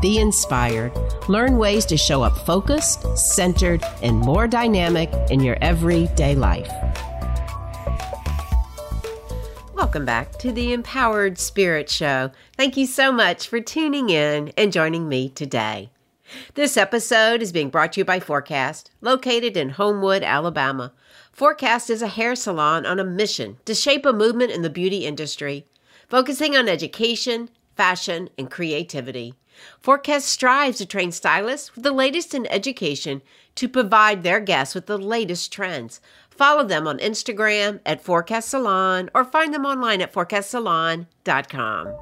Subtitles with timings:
[0.00, 0.92] be inspired,
[1.28, 6.70] learn ways to show up focused, centered, and more dynamic in your everyday life.
[9.74, 12.30] Welcome back to the Empowered Spirit Show.
[12.56, 15.90] Thank you so much for tuning in and joining me today.
[16.54, 20.92] This episode is being brought to you by Forecast, located in Homewood, Alabama.
[21.32, 25.06] Forecast is a hair salon on a mission to shape a movement in the beauty
[25.06, 25.64] industry,
[26.08, 29.34] focusing on education, fashion, and creativity.
[29.80, 33.22] Forecast strives to train stylists with the latest in education
[33.54, 36.00] to provide their guests with the latest trends.
[36.30, 41.94] Follow them on Instagram at Forecast Salon or find them online at forecastsalon.com.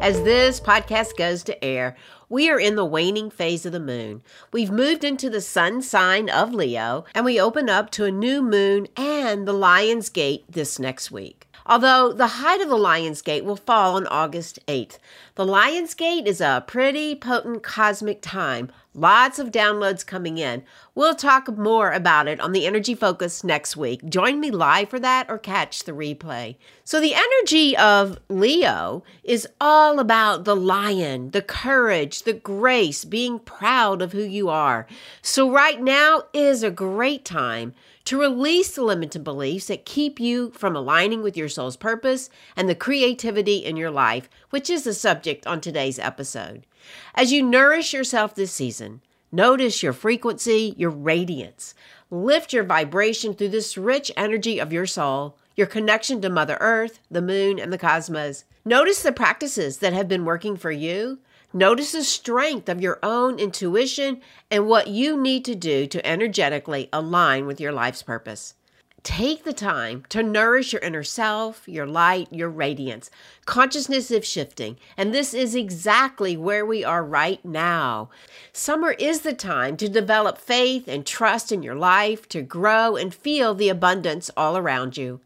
[0.00, 1.96] As this podcast goes to air,
[2.28, 4.22] we are in the waning phase of the moon.
[4.52, 8.42] We've moved into the sun sign of Leo, and we open up to a new
[8.42, 13.44] moon and the Lion's Gate this next week although the height of the Lion's Gate
[13.44, 14.98] will fall on August 8th.
[15.34, 18.70] The Lion's Gate is a pretty potent cosmic time.
[18.94, 20.64] Lots of downloads coming in.
[20.94, 24.06] We'll talk more about it on the Energy Focus next week.
[24.06, 26.56] Join me live for that or catch the replay.
[26.84, 33.38] So, the energy of Leo is all about the lion, the courage, the grace, being
[33.38, 34.86] proud of who you are.
[35.22, 37.72] So, right now is a great time
[38.04, 42.68] to release the limited beliefs that keep you from aligning with your soul's purpose and
[42.68, 46.66] the creativity in your life, which is the subject on today's episode.
[47.14, 51.74] As you nourish yourself this season, notice your frequency, your radiance.
[52.10, 56.98] Lift your vibration through this rich energy of your soul, your connection to Mother Earth,
[57.10, 58.44] the moon, and the cosmos.
[58.64, 61.18] Notice the practices that have been working for you
[61.54, 66.88] Notice the strength of your own intuition and what you need to do to energetically
[66.92, 68.54] align with your life's purpose.
[69.02, 73.10] Take the time to nourish your inner self, your light, your radiance.
[73.44, 78.08] Consciousness is shifting, and this is exactly where we are right now.
[78.52, 83.12] Summer is the time to develop faith and trust in your life, to grow and
[83.12, 85.20] feel the abundance all around you.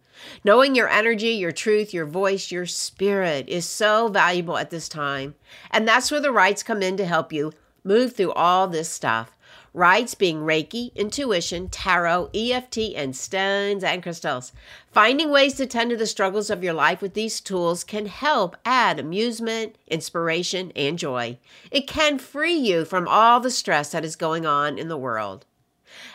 [0.44, 5.34] Knowing your energy, your truth, your voice, your spirit is so valuable at this time.
[5.70, 7.52] And that's where the rites come in to help you
[7.84, 9.32] move through all this stuff.
[9.76, 14.52] Rites being Reiki, intuition, tarot, EFT, and stones and crystals.
[14.90, 18.56] Finding ways to tend to the struggles of your life with these tools can help
[18.64, 21.38] add amusement, inspiration, and joy.
[21.70, 25.44] It can free you from all the stress that is going on in the world.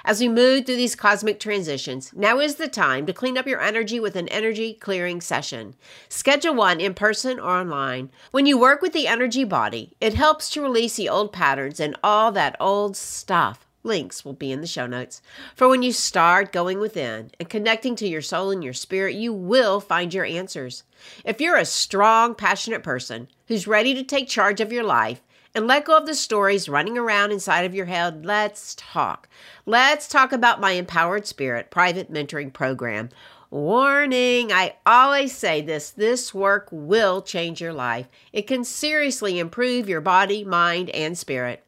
[0.03, 3.61] As we move through these cosmic transitions, now is the time to clean up your
[3.61, 5.75] energy with an energy clearing session.
[6.09, 8.11] Schedule one in person or online.
[8.31, 11.95] When you work with the energy body, it helps to release the old patterns and
[12.03, 13.65] all that old stuff.
[13.83, 15.21] Links will be in the show notes.
[15.55, 19.33] For when you start going within and connecting to your soul and your spirit, you
[19.33, 20.83] will find your answers.
[21.25, 25.23] If you're a strong, passionate person who's ready to take charge of your life,
[25.53, 28.25] and let go of the stories running around inside of your head.
[28.25, 29.27] Let's talk.
[29.65, 33.09] Let's talk about my Empowered Spirit private mentoring program.
[33.49, 38.07] Warning, I always say this this work will change your life.
[38.31, 41.63] It can seriously improve your body, mind, and spirit.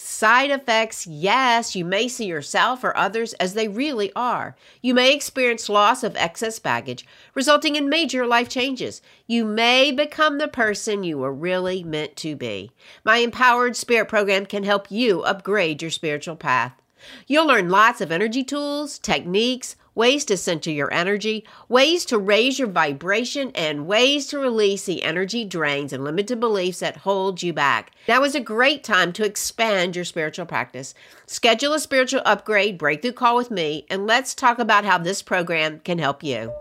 [0.00, 4.54] Side effects, yes, you may see yourself or others as they really are.
[4.80, 7.04] You may experience loss of excess baggage,
[7.34, 9.02] resulting in major life changes.
[9.26, 12.70] You may become the person you were really meant to be.
[13.02, 16.80] My Empowered Spirit program can help you upgrade your spiritual path.
[17.26, 22.56] You'll learn lots of energy tools, techniques, ways to center your energy, ways to raise
[22.56, 27.52] your vibration, and ways to release the energy drains and limited beliefs that hold you
[27.52, 27.90] back.
[28.06, 30.94] Now is a great time to expand your spiritual practice.
[31.26, 35.80] Schedule a spiritual upgrade breakthrough call with me, and let's talk about how this program
[35.80, 36.52] can help you.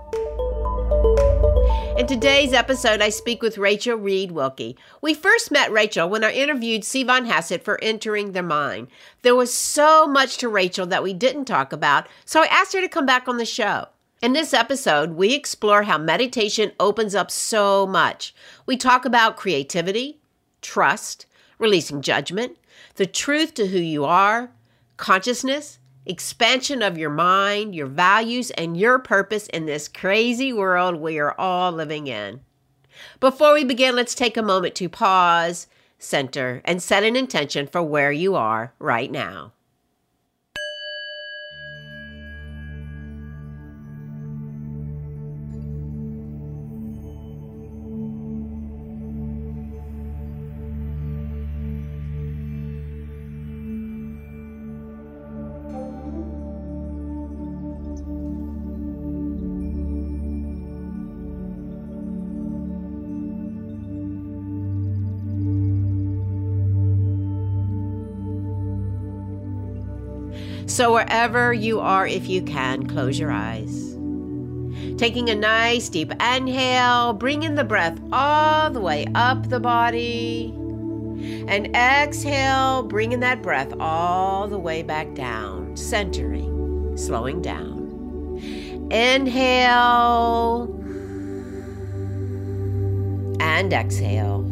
[1.97, 4.77] In today's episode, I speak with Rachael Reid Wilkie.
[5.01, 8.89] We first met Rachael when I interviewed Sivan Hassett for Entering the Mind.
[9.23, 12.81] There was so much to Rachael that we didn't talk about, so I asked her
[12.81, 13.87] to come back on the show.
[14.21, 18.35] In this episode, we explore how meditation opens up so much.
[18.67, 20.19] We talk about creativity,
[20.61, 21.25] trust,
[21.57, 22.57] releasing judgment,
[22.97, 24.51] the truth to who you are,
[24.97, 25.79] consciousness,
[26.09, 31.33] expansion of your mind, your values, and your purpose in this crazy world we are
[31.39, 32.41] all living in.
[33.19, 35.67] Before we begin, let's take a moment to pause,
[35.99, 39.53] center, and set an intention for where you are right now.
[70.77, 73.97] So, wherever you are, if you can, close your eyes.
[74.99, 80.53] Taking a nice deep inhale, bringing the breath all the way up the body.
[81.47, 88.37] And exhale, bringing that breath all the way back down, centering, slowing down.
[88.91, 90.65] Inhale
[93.39, 94.45] and exhale.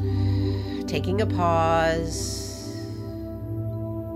[0.88, 2.45] Taking a pause.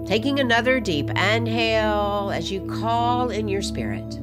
[0.09, 4.19] Taking another deep inhale as you call in your spirit.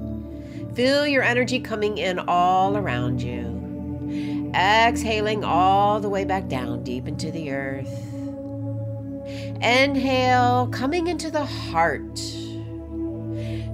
[0.75, 4.50] Feel your energy coming in all around you.
[4.53, 8.12] Exhaling all the way back down deep into the earth.
[9.62, 12.21] Inhale, coming into the heart.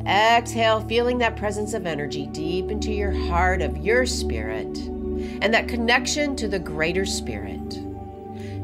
[0.07, 5.67] Exhale, feeling that presence of energy deep into your heart of your spirit and that
[5.67, 7.79] connection to the greater spirit.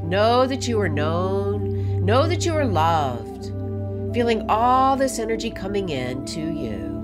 [0.04, 3.27] Know that you are known, know that you are loved,
[4.12, 6.96] feeling all this energy coming in to you.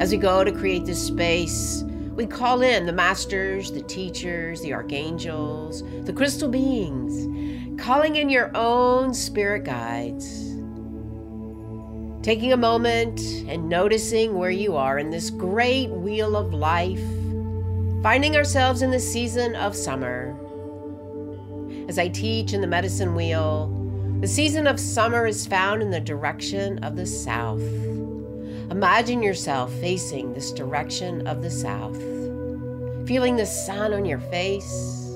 [0.00, 1.84] As we go to create this space,
[2.14, 8.50] we call in the masters, the teachers, the archangels, the crystal beings, calling in your
[8.54, 10.50] own spirit guides
[12.22, 13.18] Taking a moment
[13.48, 17.00] and noticing where you are in this great wheel of life,
[18.02, 20.36] finding ourselves in the season of summer.
[21.88, 23.68] As I teach in the medicine wheel,
[24.20, 27.62] the season of summer is found in the direction of the south.
[28.70, 31.96] Imagine yourself facing this direction of the south,
[33.08, 35.06] feeling the sun on your face,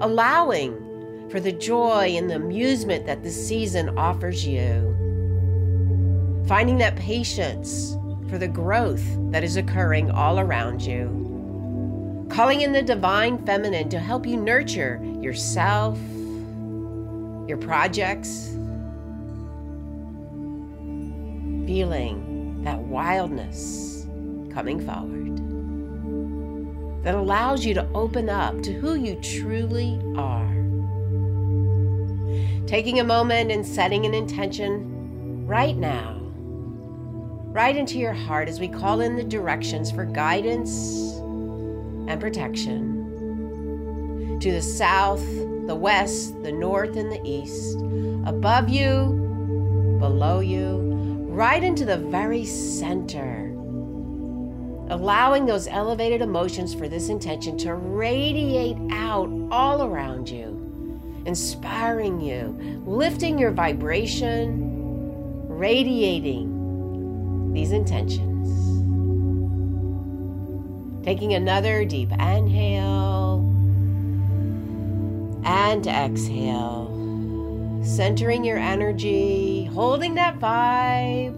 [0.00, 0.82] allowing
[1.30, 4.96] for the joy and the amusement that the season offers you
[6.46, 7.96] finding that patience
[8.28, 13.98] for the growth that is occurring all around you, calling in the divine feminine to
[13.98, 15.98] help you nurture yourself,
[17.46, 18.48] your projects,
[21.66, 24.06] feeling that wildness
[24.52, 25.36] coming forward
[27.04, 30.52] that allows you to open up to who you truly are.
[32.66, 36.16] Taking a moment and setting an intention right now
[37.56, 41.14] right into your heart as we call in the directions for guidance
[42.06, 42.92] and protection.
[44.42, 45.24] To the south,
[45.66, 47.78] the west, the north, and the east,
[48.26, 50.78] above you, below you,
[51.28, 53.52] right into the very center.
[54.88, 62.56] Allowing those elevated emotions for this intention to radiate out all around you, inspiring you,
[62.86, 68.22] lifting your vibration, radiating these intentions.
[71.04, 73.55] Taking another deep inhale
[75.46, 76.92] and exhale.
[77.82, 81.36] Centering your energy, holding that vibe,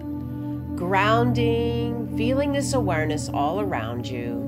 [0.77, 4.47] grounding, feeling this awareness all around you.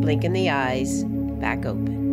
[0.00, 2.05] Blinking the eyes back open.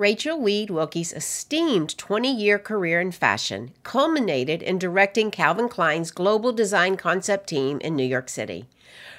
[0.00, 6.54] Rachael Reid Wilkie's esteemed 20 year career in fashion culminated in directing Calvin Klein's global
[6.54, 8.64] design concept team in New York City.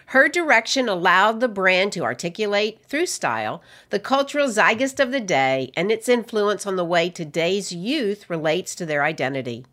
[0.07, 3.61] Her direction allowed the brand to articulate, through style,
[3.91, 8.73] the cultural zeitgeist of the day and its influence on the way today's youth relates
[8.73, 9.67] to their identity.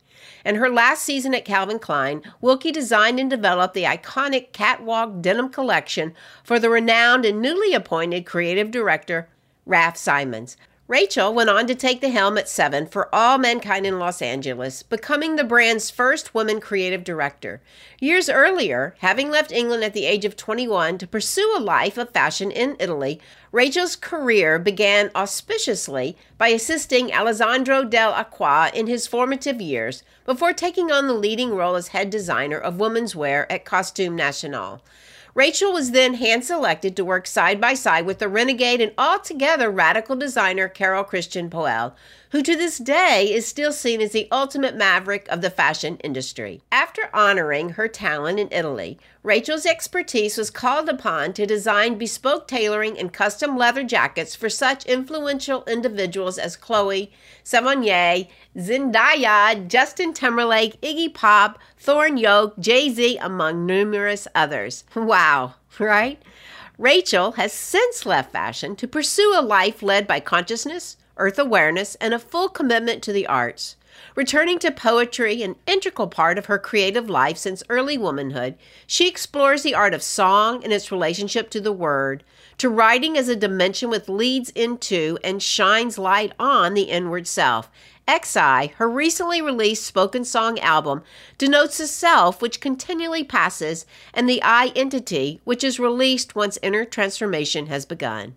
[0.45, 5.49] In her last season at Calvin Klein, Wilkie designed and developed the iconic catwalk denim
[5.49, 6.13] collection
[6.45, 9.31] for the renowned and newly appointed creative director,
[9.65, 13.99] Raf Simons, Rachael went on to take the helm at Seven for All Mankind in
[13.99, 17.61] Los Angeles, becoming the brand's first woman creative director.
[18.01, 22.09] Years earlier, having left England at the age of 21 to pursue a life of
[22.09, 23.21] fashion in Italy,
[23.53, 31.07] Rachael's career began auspiciously by assisting Alessandro Dell'Acqua in his formative years before taking on
[31.07, 34.81] the leading role as head designer of women's wear at Costume National.
[35.39, 39.71] Rachael was then hand selected to work side by side with the renegade and altogether
[39.71, 41.95] radical designer Carol Christian Poell,
[42.31, 46.61] who to this day is still seen as the ultimate maverick of the fashion industry.
[46.71, 52.99] After honoring her talent in Italy, Rachael's expertise was called upon to design bespoke tailoring
[52.99, 57.11] and custom leather jackets for such influential individuals as Chloe
[57.45, 64.85] Sevigny, Zendaya, Justin Timberlake, Iggy Pop, Thom Yorke, Jay Z, among numerous others.
[64.95, 66.21] Wow, right?
[66.77, 72.15] Rachel has since left fashion to pursue a life led by consciousness, earth awareness, and
[72.15, 73.77] a full commitment to the arts.
[74.15, 78.57] Returning to poetry, an integral part of her creative life since early womanhood,
[78.87, 82.23] she explores the art of song and its relationship to the word,
[82.59, 87.71] to writing as a dimension which leads into and shines light on the inward self,
[88.09, 91.03] XI, her recently released spoken song album,
[91.37, 93.85] denotes the self which continually passes
[94.15, 98.37] and the I entity which is released once inner transformation has begun.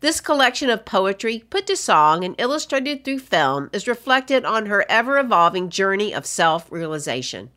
[0.00, 4.84] This collection of poetry, put to song and illustrated through film, is reflected on her
[4.88, 7.50] ever evolving journey of self realization.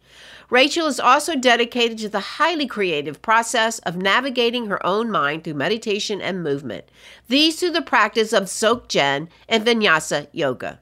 [0.49, 5.53] Rachael is also dedicated to the highly creative process of navigating her own mind through
[5.53, 6.85] meditation and movement,
[7.29, 10.79] these through the practice of Dzogchen and Vinyasa Yoga.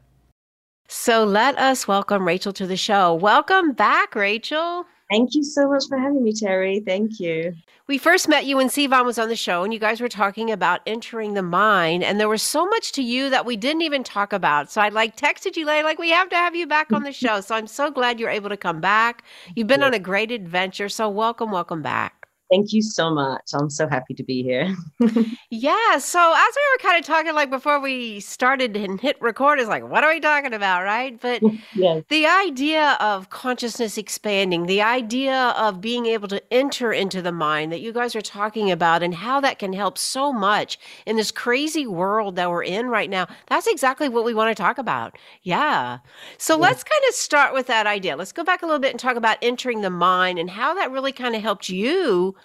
[0.87, 3.13] So let us welcome Rachael to the show.
[3.13, 4.87] Welcome back, Rachael.
[5.09, 6.81] Thank you so much for having me, Terry.
[6.81, 7.55] Thank you.
[7.87, 10.51] We first met you when Sivan was on the show, and you guys were talking
[10.51, 14.03] about entering the mind, and there was so much to you that we didn't even
[14.03, 14.71] talk about.
[14.71, 17.11] So I like texted you later, like we have to have you back on the
[17.11, 17.41] show.
[17.41, 19.23] So I'm so glad you're able to come back.
[19.55, 19.87] You've been yeah.
[19.87, 20.89] on a great adventure.
[20.89, 22.18] So welcome, welcome back.
[22.49, 23.51] Thank you so much.
[23.53, 24.75] I'm so happy to be here.
[25.51, 25.97] yeah.
[25.99, 29.67] So as we were kind of talking like before we started and hit record is
[29.67, 30.83] like, what are we talking about?
[30.83, 31.19] Right.
[31.21, 31.43] But
[31.75, 32.03] yes.
[32.09, 37.71] the idea of consciousness expanding, the idea of being able to enter into the mind
[37.71, 41.29] that you guys are talking about and how that can help so much in this
[41.29, 43.27] crazy world that we're in right now.
[43.47, 45.15] That's exactly what we want to talk about.
[45.43, 45.99] Yeah.
[46.39, 46.61] So yeah.
[46.61, 48.15] let's kind of start with that idea.
[48.15, 50.89] Let's go back a little bit and talk about entering the mind and how that
[50.89, 52.35] really kind of helped you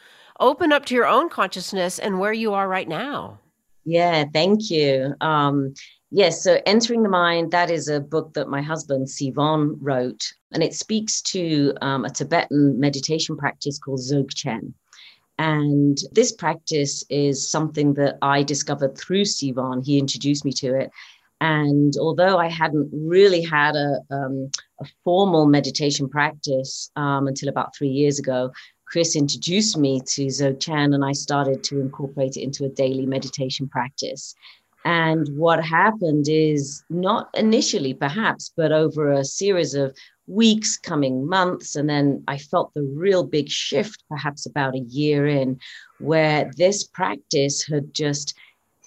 [0.40, 3.38] open up to your own consciousness and where you are right now.
[3.84, 5.14] Yeah, thank you.
[5.20, 5.74] Um,
[6.10, 10.62] yes, so Entering the Mind, that is a book that my husband, Sivan, wrote, and
[10.62, 14.72] it speaks to um, a Tibetan meditation practice called Dzogchen.
[15.38, 19.84] And this practice is something that I discovered through Sivan.
[19.84, 20.90] He introduced me to it.
[21.40, 24.50] And although I hadn't really had a, um,
[24.80, 28.52] a formal meditation practice um, until about three years ago,
[28.94, 33.68] Chris introduced me to Dzogchen and I started to incorporate it into a daily meditation
[33.68, 34.36] practice.
[34.84, 39.96] And what happened is not initially, perhaps, but over a series of
[40.28, 41.74] weeks, coming months.
[41.74, 45.58] And then I felt the real big shift, perhaps about a year in,
[45.98, 48.38] where this practice had just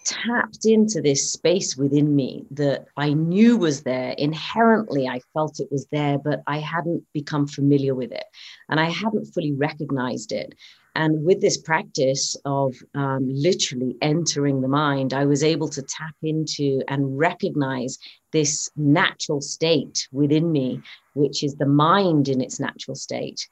[0.08, 4.12] tapped into this space within me that I knew was there.
[4.18, 8.24] Inherently, I felt it was there, but I hadn't become familiar with it
[8.70, 10.56] and I hadn't fully recognized it.
[10.96, 16.16] And with this practice of um, literally entering the mind, I was able to tap
[16.24, 18.00] into and recognize
[18.32, 20.82] this natural state within me,
[21.14, 23.48] which is the mind in its natural state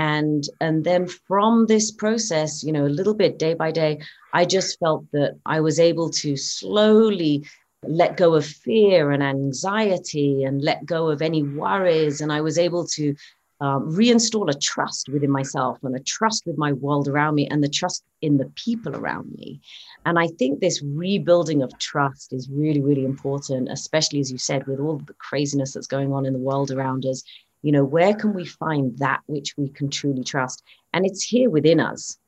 [0.00, 3.98] and and then from this process you know a little bit day by day
[4.32, 7.44] i just felt that i was able to slowly
[7.86, 12.20] let go of fear and anxiety and let go of any worries.
[12.20, 13.14] And i was able to
[13.62, 17.62] um, reinstall a trust within myself and a trust with my world around me and
[17.62, 19.60] the trust in the people around me.
[20.06, 24.66] And i think this rebuilding of trust is really really important especially as you said
[24.66, 27.22] with all the craziness that's going on in the world around us
[27.62, 30.62] you know where can we find that which we can truly trust
[30.92, 32.18] and it's here within us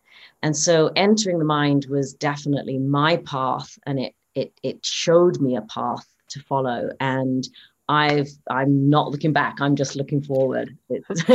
[0.43, 5.57] and so entering the mind was definitely my path and it it it showed me
[5.57, 7.49] a path to follow and
[7.89, 9.61] I've I'm not looking back.
[9.61, 10.77] I'm just looking forward.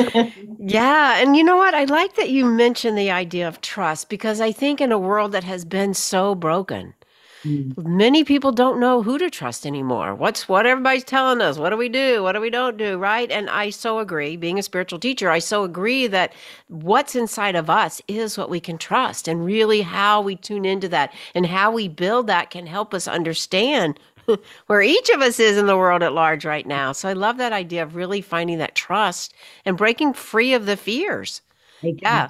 [0.60, 1.74] yeah, and you know what?
[1.74, 5.34] I like that you mentioned the idea of trust because I think in a world
[5.34, 6.94] that has been so broken,
[7.48, 7.78] Mm.
[7.88, 10.14] Many people don't know who to trust anymore.
[10.14, 11.58] What's what everybody's telling us?
[11.58, 12.22] What do we do?
[12.24, 12.98] What do we don't do?
[12.98, 13.32] Right?
[13.32, 14.36] And I so agree.
[14.36, 16.34] Being a spiritual teacher, I so agree that
[16.68, 20.90] what's inside of us is what we can trust, and really how we tune into
[20.90, 24.00] that and how we build that can help us understand
[24.68, 26.92] where each of us is in the world at large right now.
[26.92, 29.34] So I love that idea of really finding that trust
[29.66, 31.42] and breaking free of the fears.
[32.02, 32.28] Yeah.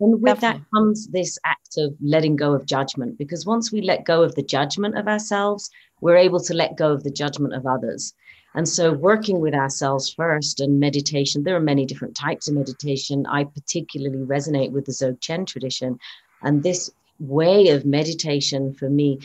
[0.00, 0.60] And with Definitely.
[0.60, 4.34] that comes this act of letting go of judgment, because once we let go of
[4.34, 8.14] the judgment of ourselves, we're able to let go of the judgment of others.
[8.54, 13.26] And so, working with ourselves first and meditation, there are many different types of meditation.
[13.26, 16.00] I particularly resonate with the Dzogchen tradition.
[16.42, 16.90] And this
[17.20, 19.20] way of meditation for me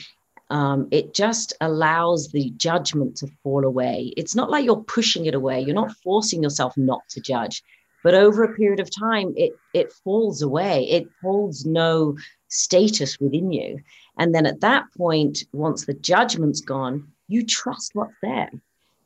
[0.50, 4.14] um, it just allows the judgment to fall away.
[4.16, 5.62] It's not like you're pushing it away.
[5.62, 7.64] You're not forcing yourself not to judge.
[8.06, 10.88] But over a period of time, it it falls away.
[10.92, 12.16] It holds no
[12.50, 13.80] status within you.
[14.20, 18.52] And then at that point, once the judgment's gone, you trust what's there.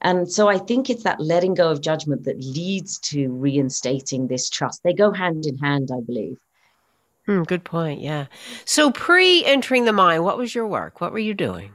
[0.02, 4.50] And so I think it's that letting go of judgment that leads to reinstating this
[4.50, 4.84] trust.
[4.84, 6.38] They go hand in hand, I believe.
[7.26, 8.02] Hmm, good point.
[8.02, 8.26] Yeah.
[8.66, 11.00] So pre entering the mind, what was your work?
[11.00, 11.72] What were you doing?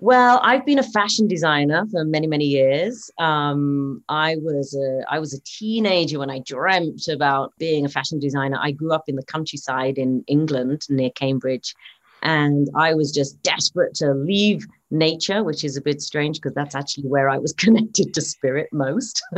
[0.00, 3.10] Well, I've been a fashion designer for many, many years.
[3.18, 8.20] Um, I was a I was a teenager when I dreamt about being a fashion
[8.20, 8.58] designer.
[8.60, 11.74] I grew up in the countryside in England near Cambridge,
[12.22, 16.76] and I was just desperate to leave nature, which is a bit strange because that's
[16.76, 19.20] actually where I was connected to spirit most.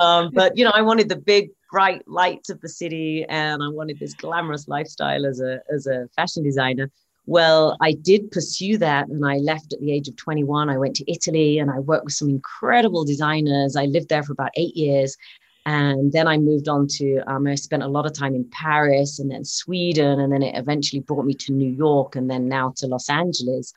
[0.00, 3.68] um, but you know, I wanted the big bright lights of the city, and I
[3.68, 6.90] wanted this glamorous lifestyle as a as a fashion designer.
[7.30, 10.68] Well, I did pursue that, and I left at the age of 21.
[10.68, 13.76] I went to Italy, and I worked with some incredible designers.
[13.76, 15.16] I lived there for about eight years,
[15.64, 19.20] and then I moved on to, um, I spent a lot of time in Paris
[19.20, 20.18] and then Sweden.
[20.18, 23.72] And then it eventually brought me to New York and then now to Los Angeles.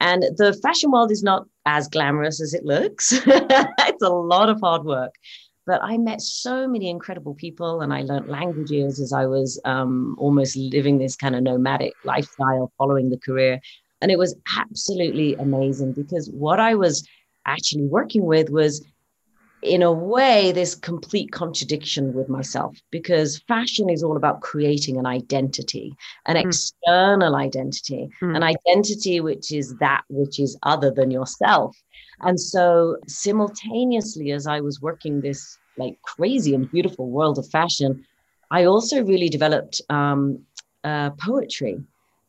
[0.00, 3.12] And the fashion world is not as glamorous as it looks.
[3.26, 5.14] it's a lot of hard work.
[5.68, 10.16] But I met so many incredible people and I learned languages as I was um,
[10.18, 13.60] almost living this kind of nomadic lifestyle following the career.
[14.00, 17.06] And it was absolutely amazing because what I was
[17.44, 18.82] actually working with was
[19.60, 25.04] in a way, this complete contradiction with myself because fashion is all about creating an
[25.04, 25.94] identity,
[26.24, 26.46] an mm.
[26.46, 28.34] external identity, mm.
[28.34, 31.76] an identity which is that which is other than yourself.
[32.22, 38.04] And so, simultaneously, as I was working this like crazy and beautiful world of fashion,
[38.50, 40.44] I also really developed um,
[40.84, 41.78] uh, poetry.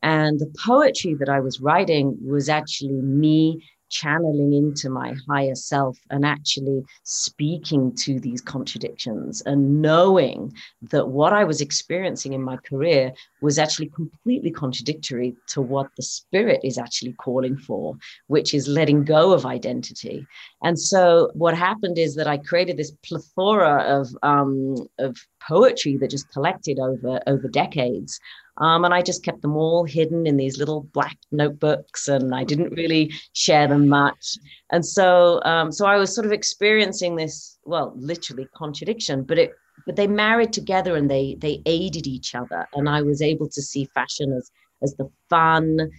[0.02, 5.98] And the poetry that I was writing was actually me channeling into my higher self
[6.10, 12.58] and actually speaking to these contradictions and knowing that what I was experiencing in my
[12.58, 17.96] career was actually completely contradictory to what the spirit is actually calling for,
[18.28, 20.26] which is letting go of identity.
[20.64, 26.12] And so what happened is that I created this plethora of, um, of poetry that
[26.12, 28.20] just collected over, over decades.
[28.60, 32.44] Um, and I just kept them all hidden in these little black notebooks, and I
[32.44, 34.38] didn't really share them much.
[34.72, 39.54] And so, um, so I was sort of experiencing this, well, literally contradiction, but it,
[39.86, 42.68] but they married together and they they aided each other.
[42.74, 45.90] And I was able to see fashion as as the fun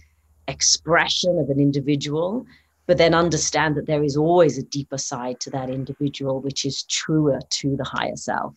[0.47, 2.45] expression of an individual,
[2.85, 6.83] but then understand that there is always a deeper side to that individual, which is
[6.83, 8.53] truer to the higher self.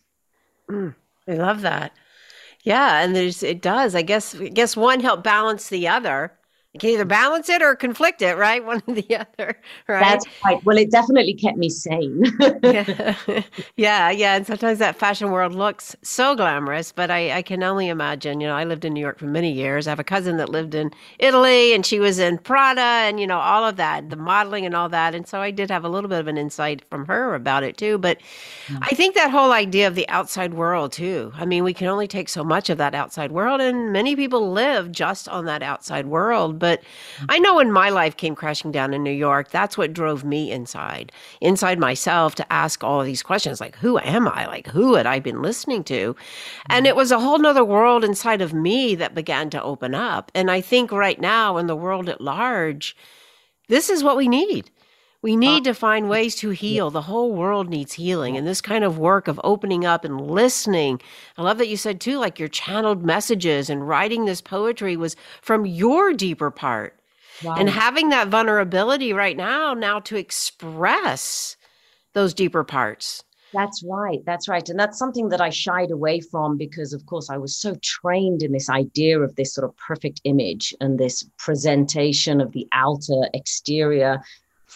[0.69, 0.93] Mm,
[1.27, 1.91] I love that.
[2.65, 3.95] Yeah, and there's it does.
[3.95, 6.37] I guess I guess one help balance the other.
[6.75, 8.63] You can either balance it or conflict it, right?
[8.65, 9.57] One or the other,
[9.87, 10.01] right?
[10.01, 10.61] That's right.
[10.65, 12.25] Well, it definitely kept me sane.
[12.61, 13.15] yeah.
[13.77, 14.35] yeah, yeah.
[14.35, 18.41] And sometimes that fashion world looks so glamorous, but I, I can only imagine.
[18.41, 19.87] You know, I lived in New York for many years.
[19.87, 23.27] I have a cousin that lived in Italy, and she was in Prada, and you
[23.27, 25.15] know all of that, the modeling and all that.
[25.15, 27.77] And so I did have a little bit of an insight from her about it
[27.77, 27.97] too.
[27.97, 28.19] But
[28.67, 28.83] mm-hmm.
[28.83, 31.31] I think that whole idea of the outside world too.
[31.35, 34.51] I mean, we can only take so much of that outside world, and many people
[34.51, 36.59] live just on that outside world.
[36.65, 36.81] But
[37.29, 40.51] I know when my life came crashing down in New York, that's what drove me
[40.51, 44.47] inside, inside myself to ask all of these questions like, who am I?
[44.47, 46.15] Like, who had I been listening to?
[46.67, 50.31] And it was a whole nother world inside of me that began to open up.
[50.33, 52.97] And I think right now in the world at large,
[53.67, 54.71] this is what we need.
[55.25, 56.91] We need uh, to find ways to heal.
[56.91, 58.37] The whole world needs healing.
[58.37, 61.01] And this kind of work of opening up and listening.
[61.35, 65.15] I love that you said too, like your channeled messages and writing this poetry was
[65.41, 66.99] from your deeper part.
[67.43, 67.55] Wow.
[67.55, 71.57] And having that vulnerability right now, now to express
[72.13, 73.23] those deeper parts.
[73.51, 74.19] That's right.
[74.27, 74.69] That's right.
[74.69, 78.43] And that's something that I shied away from because, of course, I was so trained
[78.43, 83.27] in this idea of this sort of perfect image and this presentation of the outer
[83.33, 84.21] exterior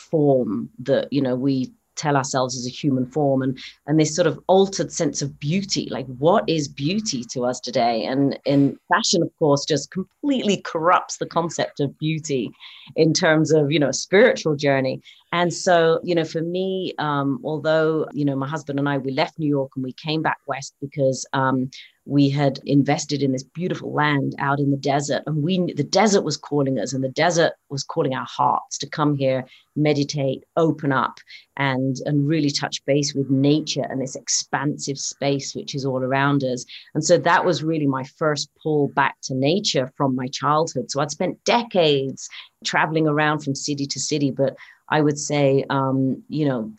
[0.10, 4.26] form that you know we tell ourselves as a human form and and this sort
[4.26, 8.06] of altered sense of beauty like what is beauty to us today?
[8.06, 12.52] And in fashion of course just completely corrupts the concept of beauty
[12.95, 18.07] in terms of you know spiritual journey And so, you know, for me, um, although,
[18.13, 20.73] you know, my husband and I, we left New York and we came back west
[20.81, 21.69] because um,
[22.05, 25.21] we had invested in this beautiful land out in the desert.
[25.27, 28.89] And we, the desert was calling us and the desert was calling our hearts to
[28.89, 31.19] come here, meditate, open up
[31.57, 36.43] and, and really touch base with nature and this expansive space, which is all around
[36.43, 36.65] us.
[36.95, 40.89] And so that was really my first pull back to nature from my childhood.
[40.89, 42.27] So I'd spent decades
[42.65, 44.55] traveling around from city to city, but
[44.89, 46.71] I would say, um, you know,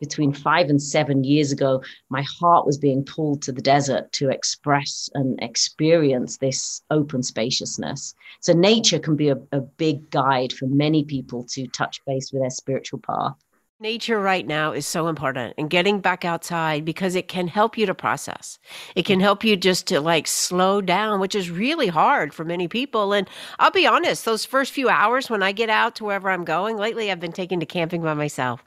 [0.00, 4.30] between five and seven years ago, my heart was being pulled to the desert to
[4.30, 8.14] express and experience this open spaciousness.
[8.40, 12.42] So, nature can be a, a big guide for many people to touch base with
[12.42, 13.36] their spiritual path.
[13.80, 17.86] Nature right now is so important and getting back outside because it can help you
[17.86, 18.58] to process.
[18.96, 22.66] It can help you just to like slow down, which is really hard for many
[22.66, 23.12] people.
[23.12, 26.44] And I'll be honest, those first few hours when I get out to wherever I'm
[26.44, 28.64] going, lately I've been taking to camping by myself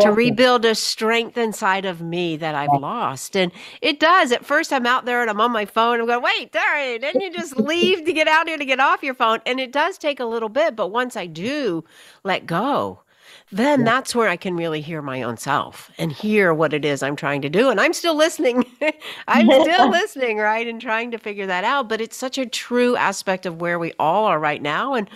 [0.00, 3.36] to rebuild a strength inside of me that I've lost.
[3.36, 4.32] And it does.
[4.32, 6.00] At first, I'm out there and I'm on my phone.
[6.00, 9.02] I'm going, wait, Darren, didn't you just leave to get out here to get off
[9.02, 9.40] your phone?
[9.44, 10.74] And it does take a little bit.
[10.74, 11.84] But once I do
[12.24, 13.02] let go,
[13.52, 13.84] then yeah.
[13.84, 17.16] that's where I can really hear my own self and hear what it is I'm
[17.16, 17.70] trying to do.
[17.70, 18.64] And I'm still listening.
[19.28, 20.66] I'm still listening, right?
[20.66, 21.88] And trying to figure that out.
[21.88, 24.94] But it's such a true aspect of where we all are right now.
[24.94, 25.08] And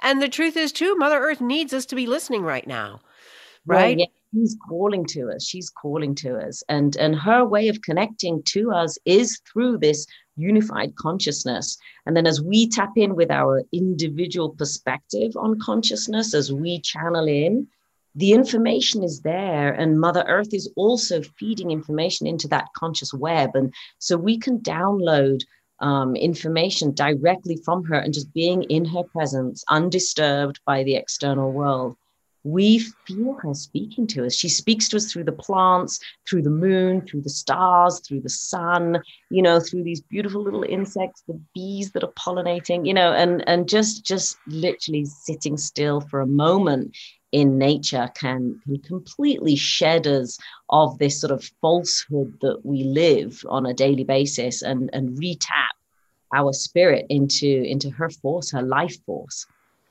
[0.00, 3.00] and the truth is too, Mother Earth needs us to be listening right now.
[3.66, 3.96] Right?
[3.96, 5.44] Well, yeah she's calling to us.
[5.44, 6.62] She's calling to us.
[6.68, 11.76] And and her way of connecting to us is through this unified consciousness.
[12.06, 17.26] And then as we tap in with our individual perspective on consciousness as we channel
[17.26, 17.68] in
[18.16, 23.54] the information is there and mother earth is also feeding information into that conscious web.
[23.54, 25.42] And so we can download
[25.78, 31.52] um, information directly from her and just being in her presence undisturbed by the external
[31.52, 31.96] world
[32.44, 34.34] we feel her speaking to us.
[34.34, 38.28] She speaks to us through the plants, through the moon, through the stars, through the
[38.28, 43.12] sun, you know, through these beautiful little insects, the bees that are pollinating, you know,
[43.12, 46.96] and and just just literally sitting still for a moment
[47.32, 50.36] in nature can, can completely shed us
[50.68, 55.74] of this sort of falsehood that we live on a daily basis and and retap
[56.34, 59.46] our spirit into into her force, her life force.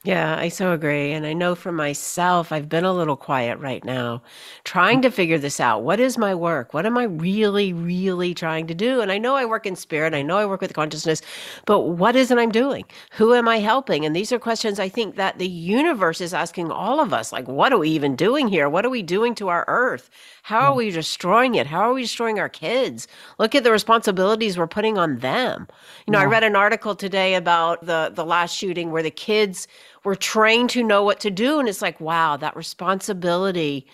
[0.06, 1.12] Yeah, I so agree.
[1.12, 4.22] And I know for myself, I've been a little quiet right now,
[4.64, 5.84] trying to figure this out.
[5.84, 6.74] What is my work?
[6.74, 9.02] What am I really, really trying to do?
[9.02, 11.22] And I know I work in spirit, I know I work with consciousness,
[11.66, 12.86] but what is it I'm doing?
[13.12, 14.06] Who am I helping?
[14.06, 17.50] And these are questions I think that the universe is asking all of us like,
[17.50, 18.70] what are we even doing here?
[18.70, 20.10] What are we doing to our earth?
[20.50, 21.68] How are we destroying it?
[21.68, 23.08] How are we destroying our kids?
[23.38, 25.68] Look at the responsibilities we're putting on them.
[26.08, 26.24] You know, yeah.
[26.24, 29.68] I read an article today about the the last shooting where the kids
[30.04, 33.86] were trained to know what to do and it's like, wow, that responsibility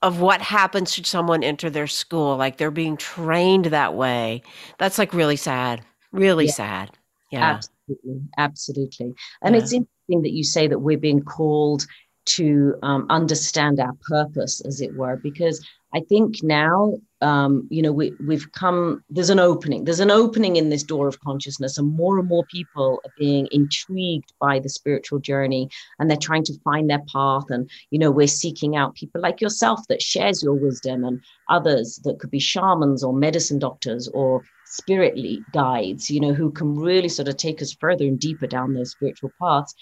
[0.00, 4.40] of what happens should someone enter their school like they're being trained that way.
[4.78, 5.82] That's like really sad.
[6.10, 6.52] Really yeah.
[6.52, 6.90] sad.
[7.30, 7.60] Yeah.
[7.90, 8.22] Absolutely.
[8.38, 9.14] Absolutely.
[9.42, 9.60] And yeah.
[9.60, 11.86] it's interesting that you say that we're being called
[12.26, 17.92] to um, understand our purpose, as it were, because I think now, um, you know,
[17.92, 21.96] we, we've come, there's an opening, there's an opening in this door of consciousness, and
[21.96, 26.60] more and more people are being intrigued by the spiritual journey and they're trying to
[26.64, 27.44] find their path.
[27.48, 32.00] And, you know, we're seeking out people like yourself that shares your wisdom and others
[32.04, 35.16] that could be shamans or medicine doctors or spirit
[35.52, 38.90] guides, you know, who can really sort of take us further and deeper down those
[38.90, 39.74] spiritual paths.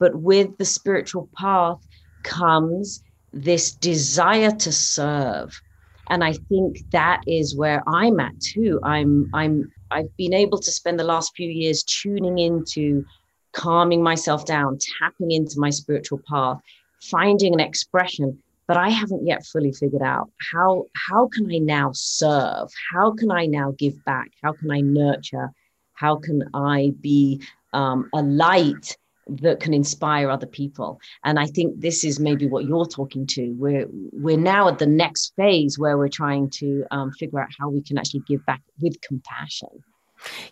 [0.00, 1.78] But with the spiritual path
[2.22, 3.02] comes
[3.32, 5.60] this desire to serve.
[6.08, 8.80] And I think that is where I'm at too.
[8.82, 13.04] I'm I'm I've been able to spend the last few years tuning into
[13.52, 16.58] calming myself down, tapping into my spiritual path,
[17.00, 21.90] finding an expression but I haven't yet fully figured out how how can I now
[21.92, 22.68] serve?
[22.92, 24.28] How can I now give back?
[24.44, 25.50] How can I nurture?
[25.94, 28.96] How can I be um, a light
[29.42, 31.00] that can inspire other people.
[31.24, 33.52] And i think this is maybe what you're talking to.
[33.58, 37.68] We're we're now at the next phase where we're trying to um, figure out how
[37.68, 39.68] we can actually give back with compassion.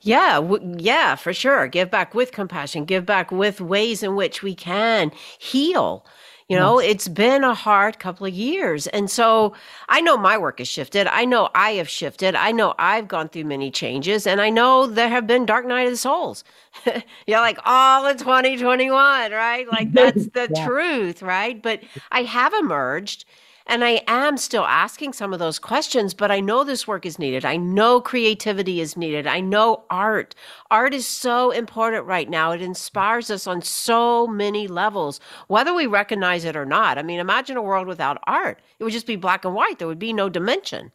[0.00, 1.68] Yeah, w- yeah, for sure.
[1.68, 6.06] Give back with compassion, give back with ways in which we can heal
[6.48, 6.90] you know, yes.
[6.90, 8.86] it's been a hard couple of years.
[8.86, 9.52] And so
[9.90, 11.06] I know my work has shifted.
[11.06, 12.34] I know I have shifted.
[12.34, 14.26] I know I've gone through many changes.
[14.26, 16.44] And I know there have been dark night of the souls.
[17.26, 19.68] yeah, like all in 2021, right?
[19.70, 20.66] Like that's the yeah.
[20.66, 21.62] truth, right?
[21.62, 21.82] But
[22.12, 23.26] I have emerged
[23.68, 27.18] And I am still asking some of those questions, but I know this work is
[27.18, 27.44] needed.
[27.44, 29.26] I know creativity is needed.
[29.26, 30.34] I know art.
[30.70, 32.52] Art is so important right now.
[32.52, 36.96] It inspires us on so many levels, whether we recognize it or not.
[36.96, 38.58] I mean, imagine a world without art.
[38.78, 39.78] It would just be black and white.
[39.78, 40.90] There would be no dimension.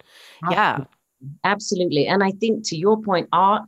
[0.49, 0.86] Yeah.
[1.43, 2.07] Absolutely.
[2.07, 3.63] And I think to your point, art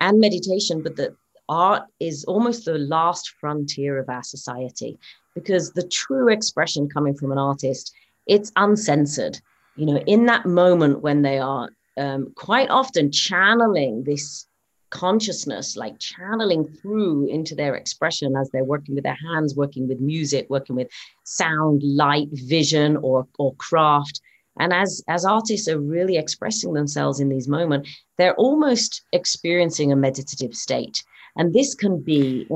[0.00, 1.16] and meditation, but that
[1.48, 4.98] art is almost the last frontier of our society
[5.34, 7.92] because the true expression coming from an artist
[8.26, 9.40] it's uncensored.
[9.76, 14.46] You know in that moment when they are um, quite often channeling this
[14.90, 20.00] consciousness like channeling through into their expression as they're working with their hands working with
[20.00, 20.88] music working with
[21.22, 24.20] sound light vision or or craft.
[24.58, 27.88] And as as artists are really expressing themselves in these moments
[28.20, 31.02] they're almost experiencing a meditative state.
[31.36, 32.46] And this can be,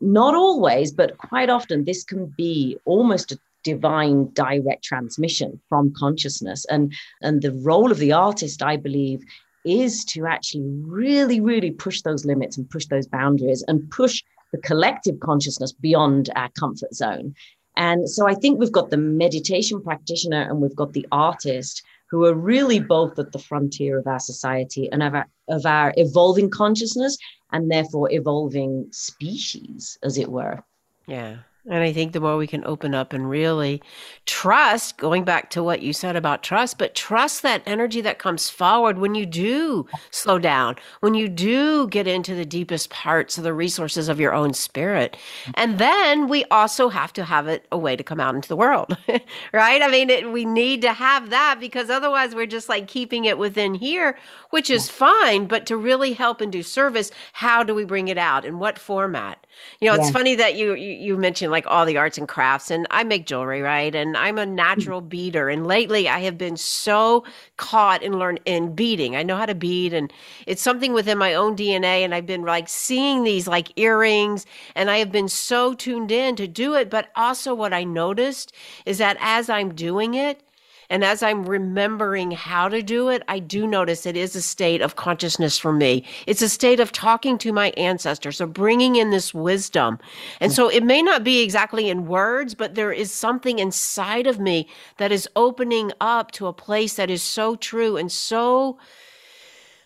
[0.00, 3.38] not always, but quite often, this can be almost a
[3.72, 6.64] divine direct transmission from consciousness.
[6.66, 9.20] And, and the role of the artist, I believe,
[9.64, 10.66] is to actually
[11.00, 16.30] really, really push those limits and push those boundaries and push the collective consciousness beyond
[16.34, 17.34] our comfort zone.
[17.76, 22.24] And so I think we've got the meditation practitioner and we've got the artist who
[22.24, 26.50] are really both at the frontier of our society and of our, of our evolving
[26.50, 27.18] consciousness
[27.52, 30.58] and therefore evolving species, as it were.
[31.06, 31.36] Yeah.
[31.68, 33.82] And I think the more we can open up and really
[34.24, 38.48] trust, going back to what you said about trust, but trust that energy that comes
[38.48, 43.44] forward when you do slow down, when you do get into the deepest parts of
[43.44, 45.16] the resources of your own spirit.
[45.44, 45.52] Mm.
[45.54, 48.56] And then we also have to have it a way to come out into the
[48.56, 48.96] world,
[49.52, 49.82] right?
[49.82, 53.38] I mean, it, we need to have that because otherwise we're just like keeping it
[53.38, 54.18] within here,
[54.50, 54.74] which mm.
[54.74, 55.46] is fine.
[55.46, 58.44] But to really help and do service, how do we bring it out?
[58.44, 59.46] In what format?
[59.80, 62.70] You know, it's funny that you, you, you mentioned like all the arts and crafts,
[62.70, 63.94] and I make jewelry, right?
[63.94, 64.52] And I'm a mm.
[64.52, 67.24] natural beader, and lately I have been so
[67.56, 69.16] caught in learn in beading.
[69.16, 70.12] I know how to bead, and
[70.46, 72.04] it's something within my own DNA.
[72.04, 76.36] And I've been like seeing these like earrings, and I have been so tuned in
[76.36, 76.90] to do it.
[76.90, 78.52] But also, what I noticed
[78.86, 80.42] is that as I'm doing it,
[80.90, 84.80] and as I'm remembering how to do it, I do notice it is a state
[84.80, 86.04] of consciousness for me.
[86.26, 89.98] It's a state of talking to my ancestors, of bringing in this wisdom.
[90.40, 94.40] And so it may not be exactly in words, but there is something inside of
[94.40, 98.78] me that is opening up to a place that is so true and so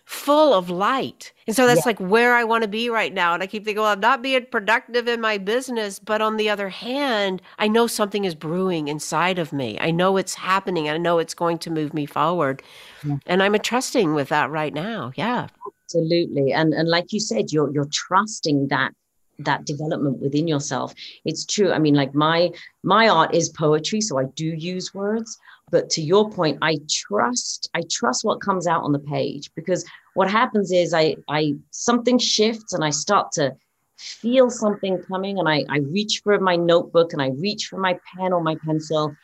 [0.05, 1.31] full of light.
[1.47, 1.89] And so that's yeah.
[1.89, 3.33] like where I want to be right now.
[3.33, 5.99] And I keep thinking, well, I'm not being productive in my business.
[5.99, 9.77] But on the other hand, I know something is brewing inside of me.
[9.79, 10.89] I know it's happening.
[10.89, 12.61] I know it's going to move me forward.
[13.05, 13.17] Yeah.
[13.25, 15.11] And I'm trusting with that right now.
[15.15, 15.47] Yeah.
[15.85, 16.51] Absolutely.
[16.51, 18.93] And and like you said, you're you're trusting that
[19.39, 20.93] that development within yourself
[21.25, 22.51] it's true i mean like my
[22.83, 25.39] my art is poetry so i do use words
[25.71, 29.85] but to your point i trust i trust what comes out on the page because
[30.13, 33.55] what happens is i i something shifts and i start to
[33.97, 37.97] feel something coming and i i reach for my notebook and i reach for my
[38.15, 39.15] pen or my pencil.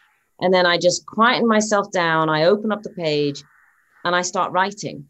[0.42, 3.44] And then i just quieten myself down i open up the page
[4.06, 5.06] and i start writing.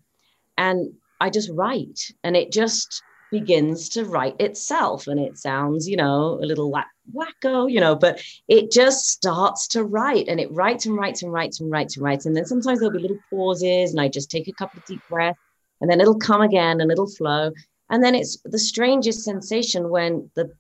[0.57, 5.07] And i just write and it just begins to write itself.
[5.07, 6.71] And it sounds you know a little
[7.13, 11.31] wacko you know but it just starts to write and it writes and writes and
[11.31, 14.31] writes and writes and writes and then sometimes there'll be little pauses and i just
[14.31, 15.39] take a couple of deep breaths
[15.81, 17.51] and then it'll come again and it'll flow
[17.89, 20.51] and then it's the strangest sensation when the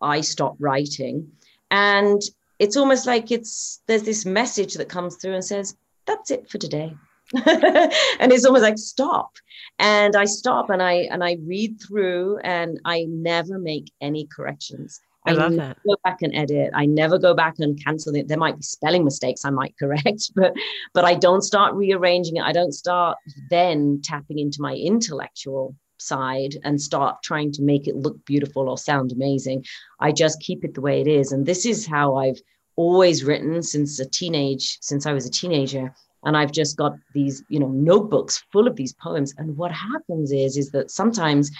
[0.00, 1.30] i stop writing
[1.70, 2.22] and
[2.58, 6.58] it's almost like it's there's this message that comes through and says that's it for
[6.58, 6.94] today.
[7.34, 9.36] And it's almost like stop.
[9.78, 15.00] And i stop and i and i read through and i never make any corrections
[15.26, 15.78] I, I love that.
[15.86, 16.70] Go back and edit.
[16.74, 18.28] I never go back and cancel it.
[18.28, 20.52] There might be spelling mistakes I might correct, but
[20.94, 22.42] but I don't start rearranging it.
[22.42, 23.18] I don't start
[23.50, 28.78] then tapping into my intellectual side and start trying to make it look beautiful or
[28.78, 29.64] sound amazing.
[30.00, 31.32] I just keep it the way it is.
[31.32, 32.40] And this is how I've
[32.76, 35.92] always written since a teenage, since I was a teenager
[36.24, 40.32] and i've just got these you know notebooks full of these poems and what happens
[40.32, 41.50] is is that sometimes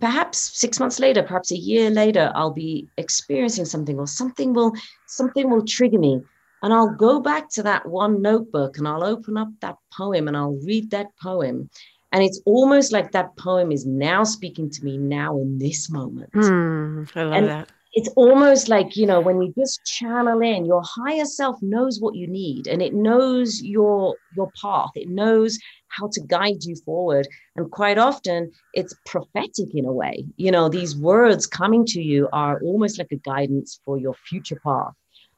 [0.00, 4.72] perhaps six months later perhaps a year later i'll be experiencing something or something will
[5.06, 6.20] something will trigger me.
[6.62, 10.36] And i'll go back to that one notebook and i'll open up that poem and
[10.36, 11.68] i'll read that poem.
[12.12, 16.32] And it's almost like that poem is now speaking to me now in this moment.
[16.32, 20.64] Mm, i love and, that it's almost like you know when you just channel in
[20.64, 24.90] your higher self knows what you need and it knows your your path.
[24.94, 27.28] It knows how to guide you forward.
[27.56, 30.24] And quite often it's prophetic in a way.
[30.36, 34.60] You know these words coming to you are almost like a guidance for your future
[34.64, 34.94] path.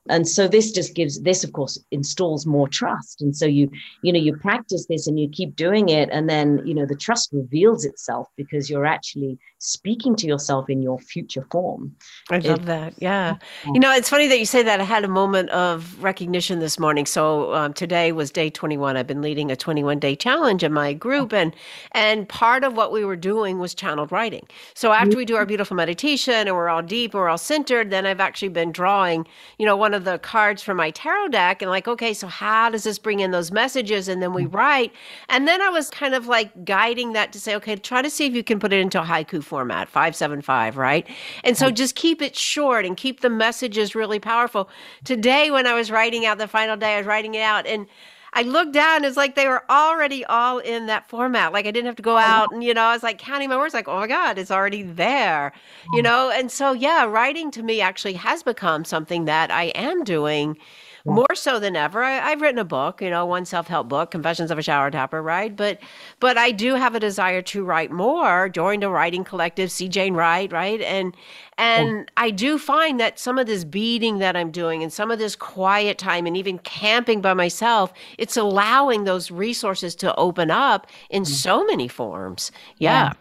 [0.08, 3.20] And so this just gives this of course installs more trust.
[3.20, 3.70] And so you
[4.02, 6.08] you know you practice this and you keep doing it.
[6.12, 10.82] And then you know the trust reveals itself because you're actually speaking to yourself in
[10.82, 11.94] your future form.
[12.30, 12.94] I love it, that.
[12.98, 13.36] Yeah.
[13.66, 14.80] You know it's funny that you say that.
[14.80, 17.06] I had a moment of recognition this morning.
[17.06, 20.92] So um, today was day 21 i've been leading a 21 day challenge in my
[20.92, 21.54] group and
[21.92, 24.46] and part of what we were doing was channeled writing.
[24.74, 28.06] So after we do our beautiful meditation and we're all deep we're all centered then
[28.06, 29.26] i've actually been drawing
[29.58, 32.70] you know one of the cards from my tarot deck and like, okay, so how
[32.70, 34.08] does this bring in those messages?
[34.08, 34.54] And then we mm.
[34.54, 34.92] write.
[35.28, 38.26] And then I was kind of like guiding that to say, okay, try to see
[38.26, 41.06] if you can put it into a haiku format, 575, right?
[41.44, 41.76] And so mm-hmm.
[41.76, 44.68] just keep it short and keep the messages really powerful.
[45.04, 47.86] Today, when I was writing out the final day, I was writing it out and
[48.32, 51.52] I looked down, it's like they were already all in that format.
[51.52, 53.56] Like I didn't have to go out and, you know, I was like counting my
[53.56, 55.52] words, like, oh my God, it's already there,
[55.92, 56.04] you mm.
[56.04, 56.32] know?
[56.34, 60.58] And so, yeah, writing to me actually has become something that I am doing
[61.04, 62.02] more so than ever.
[62.02, 65.22] I, have written a book, you know, one self-help book, Confessions of a Shower Tapper,
[65.22, 65.54] right?
[65.54, 65.78] But
[66.18, 70.14] but I do have a desire to write more, join a writing collective, see Jane
[70.14, 70.80] Write, right?
[70.80, 71.14] And
[71.58, 75.18] and I do find that some of this beading that I'm doing and some of
[75.18, 80.86] this quiet time and even camping by myself, it's allowing those resources to open up
[81.10, 81.26] in mm.
[81.26, 82.50] so many forms.
[82.78, 83.08] yeah.
[83.08, 83.12] yeah.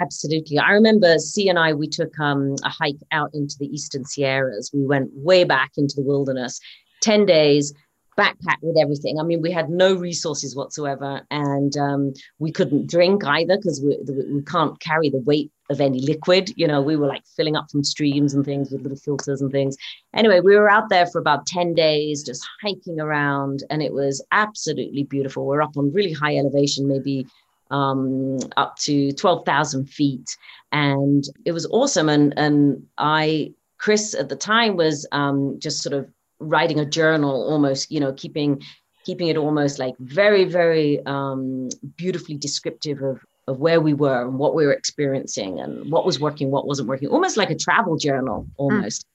[0.00, 0.60] Absolutely.
[0.60, 4.70] I remember C and I, we took um, a hike out into the Eastern Sierras.
[4.72, 6.60] We went way back into the wilderness
[7.02, 7.72] 10 days,
[8.18, 9.20] backpack with everything.
[9.20, 13.96] I mean, we had no resources whatsoever, and um, we couldn't drink either because we,
[14.32, 16.50] we can't carry the weight of any liquid.
[16.56, 19.52] You know, we were like filling up from streams and things with little filters and
[19.52, 19.76] things.
[20.14, 24.24] Anyway, we were out there for about 10 days, just hiking around, and it was
[24.32, 25.46] absolutely beautiful.
[25.46, 27.26] We're up on really high elevation, maybe
[27.70, 30.36] um, up to 12,000 feet.
[30.72, 32.08] And it was awesome.
[32.08, 36.08] And, and I, Chris at the time was um, just sort of
[36.40, 38.62] writing a journal almost you know keeping
[39.04, 44.38] keeping it almost like very very um, beautifully descriptive of of where we were and
[44.38, 47.96] what we were experiencing and what was working what wasn't working almost like a travel
[47.96, 48.50] journal hmm.
[48.56, 49.08] almost mm.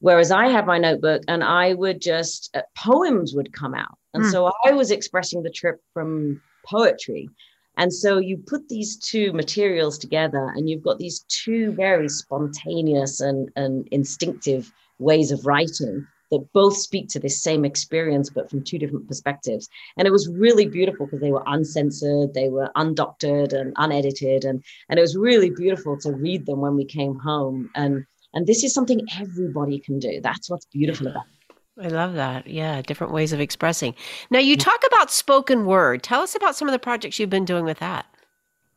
[0.00, 4.24] whereas i had my notebook and i would just uh, poems would come out and
[4.24, 4.30] mm.
[4.32, 7.30] so i was expressing the trip from poetry
[7.78, 13.20] and so you put these two materials together and you've got these two very spontaneous
[13.20, 18.62] and, and instinctive ways of writing that both speak to this same experience, but from
[18.62, 19.68] two different perspectives.
[19.96, 24.44] And it was really beautiful because they were uncensored, they were undoctored and unedited.
[24.44, 27.70] And, and it was really beautiful to read them when we came home.
[27.74, 30.20] And, and this is something everybody can do.
[30.20, 31.32] That's what's beautiful about it.
[31.78, 32.46] I love that.
[32.46, 33.94] Yeah, different ways of expressing.
[34.30, 36.02] Now, you talk about spoken word.
[36.02, 38.06] Tell us about some of the projects you've been doing with that.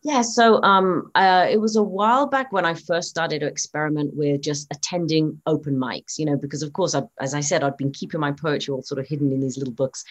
[0.01, 4.15] Yeah, so um, uh, it was a while back when I first started to experiment
[4.15, 7.75] with just attending open mics, you know, because of course, I, as I said, I'd
[7.75, 10.05] been keeping my poetry all sort of hidden in these little books.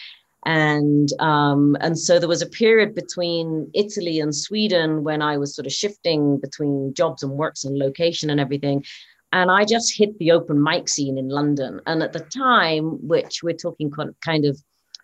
[0.45, 5.55] And um, and so there was a period between Italy and Sweden when I was
[5.55, 8.85] sort of shifting between jobs and works and location and everything.
[9.31, 11.81] And I just hit the open mic scene in London.
[11.87, 13.91] And at the time, which we're talking
[14.23, 14.59] kind of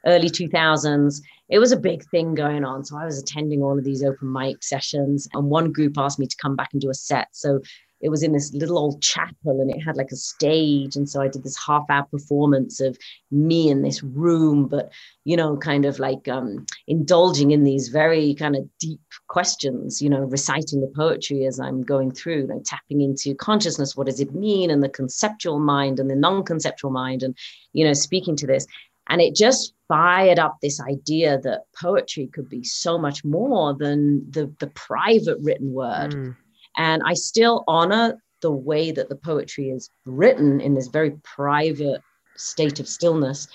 [0.05, 2.83] early 2000s, it was a big thing going on.
[2.83, 6.27] So I was attending all of these open mic sessions, and one group asked me
[6.27, 7.27] to come back and do a set.
[7.31, 7.61] So
[8.01, 10.95] it was in this little old chapel and it had like a stage.
[10.95, 12.97] And so I did this half hour performance of
[13.31, 14.91] me in this room, but,
[15.23, 20.09] you know, kind of like um, indulging in these very kind of deep questions, you
[20.09, 23.95] know, reciting the poetry as I'm going through, like tapping into consciousness.
[23.95, 24.69] What does it mean?
[24.69, 27.35] And the conceptual mind and the non conceptual mind, and,
[27.73, 28.67] you know, speaking to this.
[29.07, 34.29] And it just fired up this idea that poetry could be so much more than
[34.31, 36.11] the, the private written word.
[36.11, 36.35] Mm.
[36.77, 42.01] And I still honor the way that the poetry is written in this very private
[42.35, 43.47] state of stillness.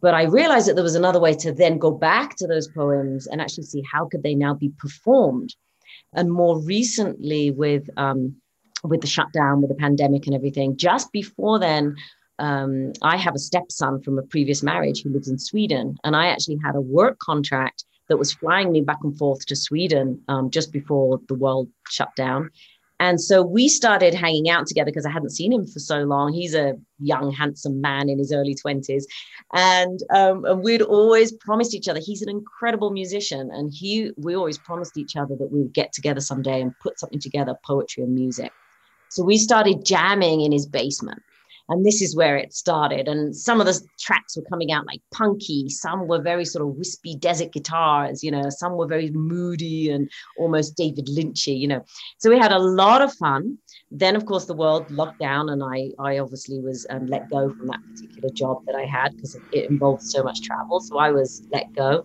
[0.00, 3.26] But I realized that there was another way to then go back to those poems
[3.26, 5.54] and actually see how could they now be performed.
[6.12, 8.36] And more recently, with um,
[8.82, 11.96] with the shutdown, with the pandemic and everything, just before then,
[12.40, 16.26] um, I have a stepson from a previous marriage who lives in Sweden, and I
[16.26, 20.50] actually had a work contract that was flying me back and forth to Sweden um,
[20.50, 22.50] just before the world shut down.
[22.98, 26.34] And so we started hanging out together because I hadn't seen him for so long.
[26.34, 29.04] He's a young, handsome man in his early 20s.
[29.54, 33.50] And, um, and we'd always promised each other, he's an incredible musician.
[33.52, 37.00] And he, we always promised each other that we would get together someday and put
[37.00, 38.52] something together, poetry and music.
[39.08, 41.22] So we started jamming in his basement
[41.70, 43.06] and this is where it started.
[43.06, 46.76] And some of the tracks were coming out like punky, some were very sort of
[46.76, 51.84] wispy desert guitars, you know, some were very moody and almost David Lynchy, you know.
[52.18, 53.56] So we had a lot of fun.
[53.92, 57.50] Then, of course, the world locked down, and I, I obviously was um, let go
[57.54, 60.80] from that particular job that I had because it involved so much travel.
[60.80, 62.04] So I was let go.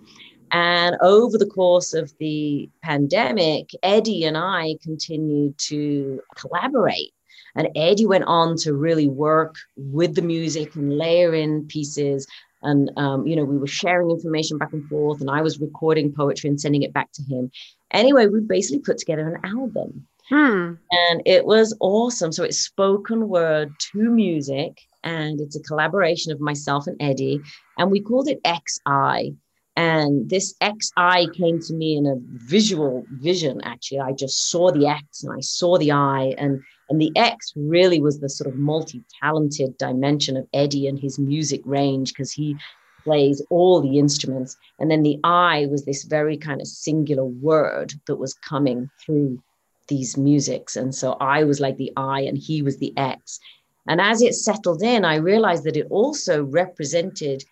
[0.51, 7.13] And over the course of the pandemic, Eddie and I continued to collaborate
[7.55, 12.27] and Eddie went on to really work with the music and layer in pieces.
[12.61, 16.11] And, um, you know, we were sharing information back and forth, and I was recording
[16.11, 17.51] poetry and sending it back to him.
[17.91, 20.07] Anyway, we basically put together an album.
[20.29, 20.73] Hmm.
[20.91, 22.31] And it was awesome.
[22.31, 27.39] So it's spoken word to music, and it's a collaboration of myself and Eddie.
[27.77, 29.35] And we called it XI.
[29.77, 32.15] And this XI came to me in a
[32.47, 33.99] visual vision, actually.
[33.99, 36.33] I just saw the X and I saw the I.
[36.37, 40.99] And and the X really was the sort of multi talented dimension of Eddie and
[40.99, 42.55] his music range because he
[43.03, 44.57] plays all the instruments.
[44.79, 49.41] And then the I was this very kind of singular word that was coming through
[49.87, 50.75] these musics.
[50.75, 53.39] And so I was like the I and he was the X.
[53.87, 57.43] And as it settled in, I realized that it also represented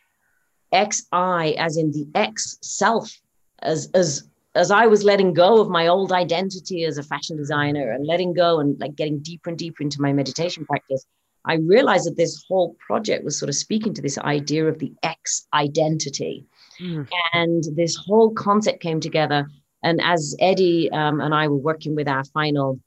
[0.74, 3.22] XI as in the X self
[3.60, 7.92] as, as as I was letting go of my old identity as a fashion designer
[7.92, 11.06] and letting go and like getting deeper and deeper into my meditation practice,
[11.46, 14.94] I realized that this whole project was sort of speaking to this idea of the
[15.04, 16.46] X identity.
[16.80, 17.08] Mm.
[17.34, 19.48] And this whole concept came together.
[19.84, 22.80] And as Eddie um, and I were working with our final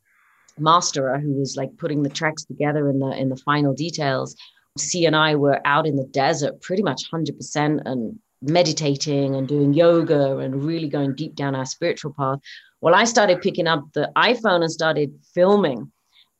[0.59, 4.37] masterer, who was like putting the tracks together in the in the final details,
[4.79, 9.75] C and I were out in the desert pretty much 100% and meditating and doing
[9.75, 12.39] yoga and really going deep down our spiritual path.
[12.81, 15.91] Well, I started picking up the iPhone and started filming.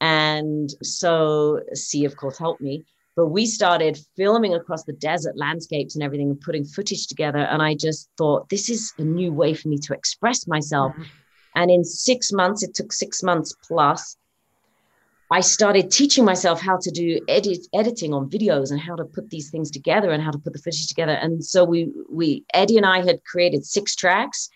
[0.01, 2.85] And so C, of course, helped me.
[3.17, 7.39] But we started filming across the desert landscapes and everything and putting footage together.
[7.39, 10.93] And I just thought, this is a new way for me to express myself.
[10.93, 11.03] Mm-hmm.
[11.55, 14.19] And in six months, it took six months plus,
[15.31, 19.31] I started teaching myself how to do edit, editing on videos and how to put
[19.31, 21.13] these things together and how to put the footage together.
[21.13, 24.49] And so we, we Eddie and I had created six tracks,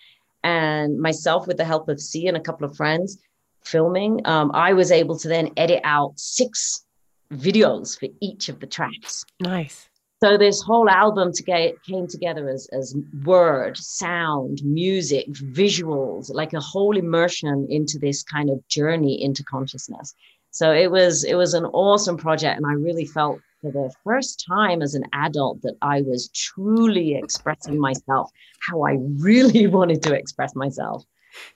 [0.43, 3.17] and myself with the help of C and a couple of friends
[3.63, 6.83] filming, um, I was able to then edit out six
[7.31, 9.23] videos for each of the tracks.
[9.39, 9.87] Nice.
[10.23, 16.53] So this whole album to get, came together as, as word, sound, music, visuals, like
[16.53, 20.13] a whole immersion into this kind of journey into consciousness.
[20.51, 24.43] So it was it was an awesome project, and I really felt for the first
[24.47, 28.29] time as an adult that I was truly expressing myself
[28.67, 31.03] how I really wanted to express myself.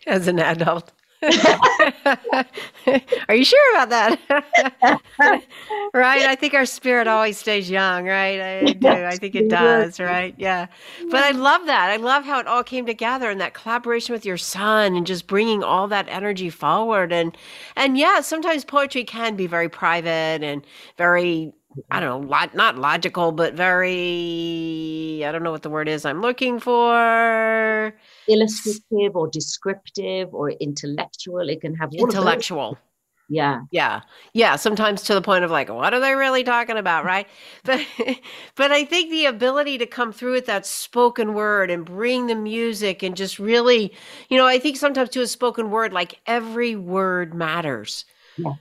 [0.08, 0.92] As an adult.
[3.30, 5.00] Are you sure about that?
[5.94, 6.22] right?
[6.22, 8.40] I think our spirit always stays young, right?
[8.40, 8.88] I do.
[8.88, 10.36] I think it does, right?
[10.38, 10.68] Yeah.
[11.10, 11.90] But I love that.
[11.90, 15.28] I love how it all came together and that collaboration with your son and just
[15.28, 17.36] bringing all that energy forward and
[17.76, 20.66] and yeah, sometimes poetry can be very private and
[20.98, 21.54] very
[21.92, 26.06] I don't know, lo- not logical, but very, I don't know what the word is
[26.06, 27.94] I'm looking for.
[28.28, 31.50] Illustrative or descriptive or intellectual.
[31.50, 32.78] It can have intellectual.
[33.28, 33.62] Yeah.
[33.72, 34.02] Yeah.
[34.34, 34.56] Yeah.
[34.56, 37.06] Sometimes to the point of like, what are they really talking about?
[37.06, 37.28] Right.
[37.64, 37.86] but,
[38.56, 42.36] but I think the ability to come through with that spoken word and bring the
[42.36, 43.94] music and just really,
[44.30, 48.06] you know, I think sometimes to a spoken word, like every word matters.
[48.38, 48.54] Yeah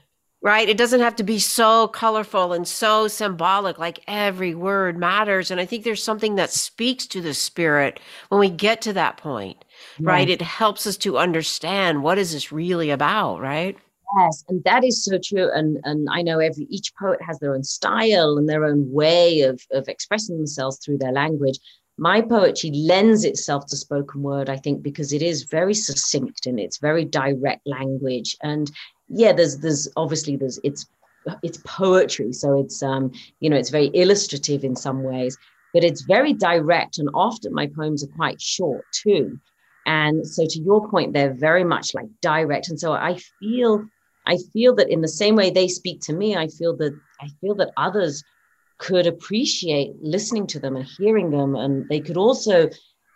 [0.45, 0.69] right?
[0.69, 5.49] It doesn't have to be so colorful and so symbolic, like every word matters.
[5.49, 9.17] And I think there's something that speaks to the spirit when we get to that
[9.17, 9.65] point,
[9.99, 10.29] right?
[10.29, 13.75] It helps us to understand what is this really about, right?
[14.19, 15.49] Yes, and that is so true.
[15.51, 19.41] And and I know every each poet has their own style and their own way
[19.41, 21.57] of of expressing themselves through their language.
[21.97, 26.59] My poetry lends itself to spoken word, I think, because it is very succinct and
[26.59, 28.35] it's very direct language.
[28.43, 28.69] And
[29.07, 30.87] yeah, there's there's obviously there's it's
[31.43, 35.37] it's poetry, so it's um you know it's very illustrative in some ways,
[35.73, 39.39] but it's very direct, and often my poems are quite short too.
[39.87, 43.85] And so to your point, they're very much like direct, and so I feel
[44.27, 47.27] I feel that in the same way they speak to me, I feel that I
[47.41, 48.23] feel that others
[48.77, 52.69] could appreciate listening to them and hearing them, and they could also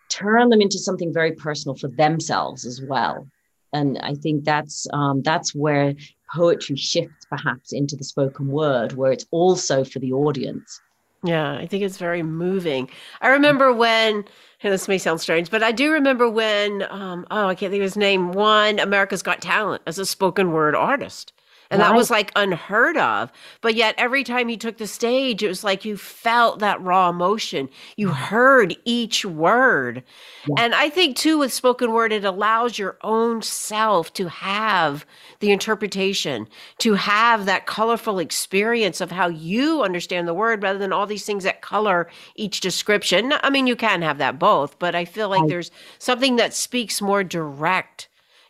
[0.10, 3.28] turn them into something very personal for themselves as well
[3.74, 5.94] and I think that's um, that's where
[6.34, 10.82] poetry shifts perhaps into the spoken word, where it's also for the audience.
[11.24, 12.90] Yeah, I think it's very moving.
[13.20, 14.24] I remember when,
[14.64, 17.82] and this may sound strange, but I do remember when, um, oh, I can't think
[17.82, 21.34] of his name, won America's Got Talent as a spoken word artist.
[21.72, 21.90] And right.
[21.90, 23.32] that was like unheard of.
[23.62, 27.10] But yet, every time he took the stage, it was like you felt that raw
[27.10, 27.70] emotion.
[27.96, 30.04] You heard each word.
[30.48, 30.64] Yeah.
[30.64, 35.06] And I think, too, with spoken word, it allows your own self to have
[35.42, 36.48] the interpretation,
[36.80, 41.26] to have that colorful experience of how you understand the word rather than all these
[41.26, 43.34] things that color each description.
[43.44, 47.00] I mean, you can have that both, but I feel like there's something that speaks
[47.00, 48.08] more direct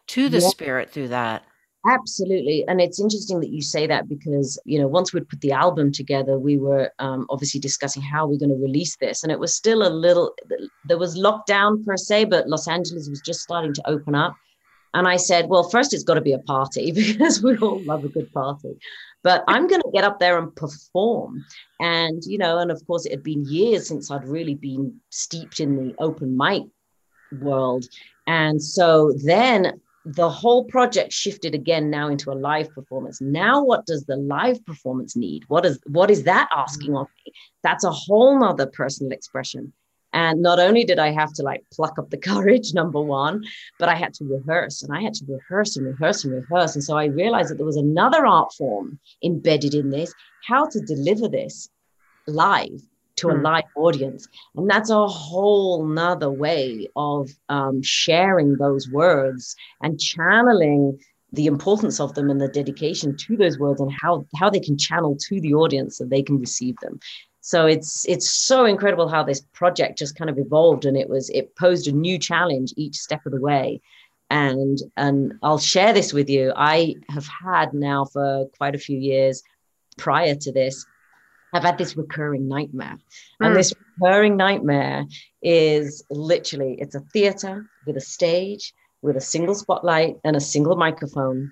[0.08, 0.48] to the yeah.
[0.48, 1.44] spirit through that.
[1.88, 2.66] Absolutely.
[2.68, 5.94] And it's interesting that you say that because, you know, once we'd put the album
[5.94, 9.24] together, we were um, obviously discussing how we're going to release this.
[9.24, 10.34] And it was still a little,
[10.86, 14.36] there was lockdown per se, but Los Angeles was just starting to open up.
[14.94, 18.04] And I said, well, first it's got to be a party because we all love
[18.04, 18.78] a good party.
[19.24, 21.46] But I'm going to get up there and perform.
[21.80, 25.62] And, you know, and of course, it had been years since I'd really been steeped
[25.62, 26.64] in the open mic
[27.40, 27.86] world.
[28.28, 33.20] And so then the whole project shifted again now into a live performance.
[33.22, 35.44] Now, what does the live performance need?
[35.48, 37.34] What is what is that asking of me?
[37.64, 39.74] That's a whole nother personal expression.
[40.12, 43.44] And not only did I have to like pluck up the courage, number one,
[43.78, 46.76] but I had to rehearse and I had to rehearse and rehearse and rehearse.
[46.76, 50.14] And so I realized that there was another art form embedded in this,
[50.48, 51.70] how to deliver this
[52.26, 52.82] live
[53.20, 53.44] to a hmm.
[53.44, 54.28] live audience.
[54.56, 61.00] And that's a whole nother way of um, sharing those words and channeling
[61.32, 64.78] the importance of them and the dedication to those words and how, how they can
[64.78, 67.00] channel to the audience so they can receive them.
[67.42, 71.30] So it's it's so incredible how this project just kind of evolved and it was
[71.30, 73.82] it posed a new challenge each step of the way.
[74.30, 76.54] And and I'll share this with you.
[76.56, 79.42] I have had now for quite a few years
[79.98, 80.86] prior to this
[81.54, 82.98] I've had this recurring nightmare.
[83.40, 83.56] And hmm.
[83.56, 85.06] this recurring nightmare
[85.42, 90.76] is literally it's a theater with a stage, with a single spotlight and a single
[90.76, 91.52] microphone.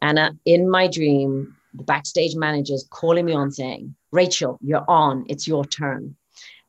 [0.00, 5.24] And uh, in my dream, the backstage manager's calling me on saying, Rachael, you're on,
[5.28, 6.16] it's your turn.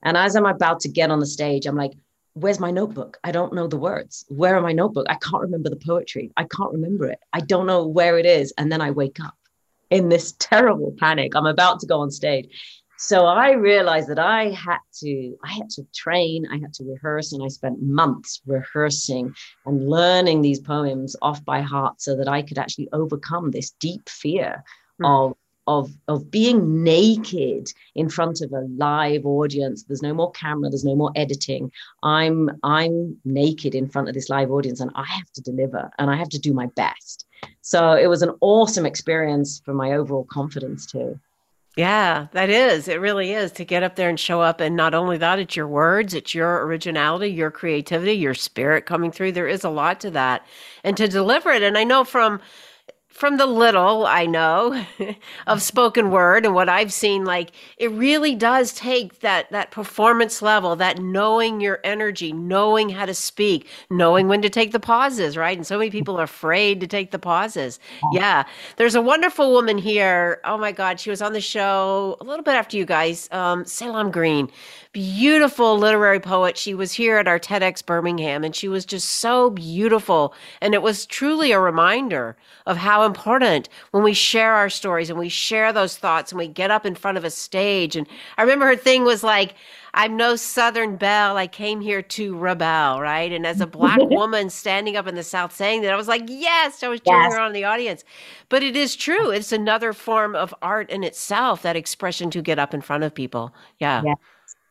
[0.04, 1.94] And as I'm about to get on the stage, I'm like,
[2.34, 3.18] Where's my notebook?
[3.24, 4.24] I don't know the words.
[4.30, 5.08] Where are my notebook?
[5.10, 6.32] I can't remember the poetry.
[6.38, 7.20] I can't remember it.
[7.34, 8.54] I don't know where it is.
[8.58, 9.34] And then I wake up
[9.90, 11.36] in this terrible panic.
[11.36, 12.48] I'm about to go on stage.
[13.02, 17.32] So I realized that I had to, I had to train, I had to rehearse,
[17.32, 19.34] and I spent months rehearsing
[19.66, 24.10] and learning these poems off by heart so that I could actually overcome this deep
[24.10, 24.66] fear
[25.02, 25.08] mm.
[25.08, 25.38] of
[25.70, 30.84] of of being naked in front of a live audience there's no more camera there's
[30.84, 31.72] no more editing
[32.02, 36.10] i'm i'm naked in front of this live audience and i have to deliver and
[36.10, 37.28] i have to do my best
[37.62, 41.20] so it was an awesome experience for my overall confidence too.
[41.78, 42.88] Yeah, that is.
[42.88, 44.60] It really is to get up there and show up.
[44.60, 49.12] And not only that, it's your words, it's your originality, your creativity, your spirit coming
[49.12, 49.32] through.
[49.32, 50.46] There is a lot to that.
[50.84, 51.64] And to deliver it.
[51.64, 52.42] And I know from
[53.20, 54.86] from the little I know
[55.48, 60.42] of spoken word and what I've seen, like it really does take that that performance
[60.42, 65.36] level, that knowing your energy, knowing how to speak, knowing when to take the pauses,
[65.36, 65.58] right?
[65.58, 67.78] And so many people are afraid to take the pauses.
[68.14, 68.46] Yeah.
[68.78, 70.40] There's a wonderful woman here.
[70.46, 70.98] Oh my God.
[70.98, 74.50] She was on the show a little bit after you guys, um, Salaam Green
[74.92, 76.58] beautiful literary poet.
[76.58, 80.34] She was here at our TEDx Birmingham and she was just so beautiful.
[80.62, 85.18] And it was truly a reminder of how important when we share our stories and
[85.18, 87.96] we share those thoughts and we get up in front of a stage.
[87.96, 88.08] And
[88.38, 89.56] I remember her thing was like,
[89.94, 91.38] I'm no Southern belle.
[91.38, 93.32] I came here to rebel, right?
[93.32, 96.24] And as a black woman standing up in the South saying that, I was like,
[96.28, 97.34] yes, I was cheering yes.
[97.34, 98.04] her on in the audience.
[98.50, 99.32] But it is true.
[99.32, 103.14] It's another form of art in itself, that expression to get up in front of
[103.14, 103.54] people.
[103.80, 104.04] Yeah.
[104.06, 104.14] yeah.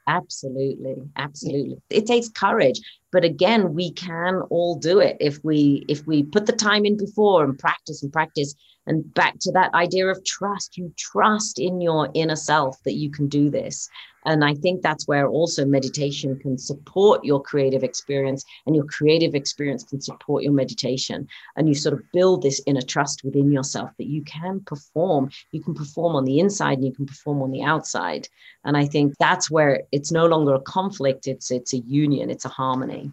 [0.09, 1.77] Absolutely, absolutely.
[1.91, 2.81] It takes courage,
[3.13, 6.97] but again, we can all do it if we if we put the time in
[6.97, 8.55] before and practice and practice
[8.89, 10.77] and back to that idea of trust.
[10.77, 13.89] You trust in your inner self that you can do this.
[14.25, 19.35] And I think that's where also meditation can support your creative experience, and your creative
[19.35, 21.29] experience can support your meditation.
[21.57, 25.31] And you sort of build this inner trust within yourself that you can perform.
[25.53, 28.29] You can perform on the inside and you can perform on the outside.
[28.65, 32.45] And I think that's where it's no longer a conflict, it's it's a union, it's
[32.45, 33.13] a harmony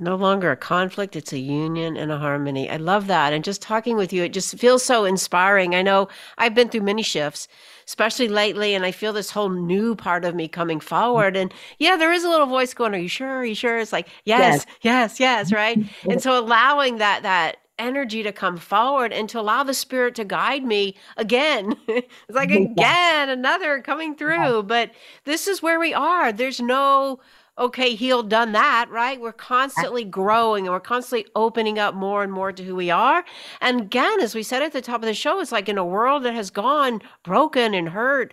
[0.00, 2.68] no longer a conflict it's a union and a harmony.
[2.68, 5.74] I love that and just talking with you it just feels so inspiring.
[5.74, 7.48] I know i've been through many shifts
[7.86, 11.96] especially lately and i feel this whole new part of me coming forward and yeah
[11.96, 13.28] there is a little voice going are you sure?
[13.28, 13.78] Are you sure?
[13.78, 15.18] It's like yes yes.
[15.18, 15.78] yes, yes right?
[16.10, 20.24] And so allowing that that energy to come forward and to allow the spirit to
[20.24, 21.76] guide me again.
[21.88, 24.90] It's like again another coming through but
[25.24, 26.32] this is where we are.
[26.32, 27.20] There's no
[27.58, 29.20] okay, healed, done that, right?
[29.20, 33.24] We're constantly growing and we're constantly opening up more and more to who we are.
[33.60, 35.84] And again, as we said at the top of the show, it's like in a
[35.84, 38.32] world that has gone broken and hurt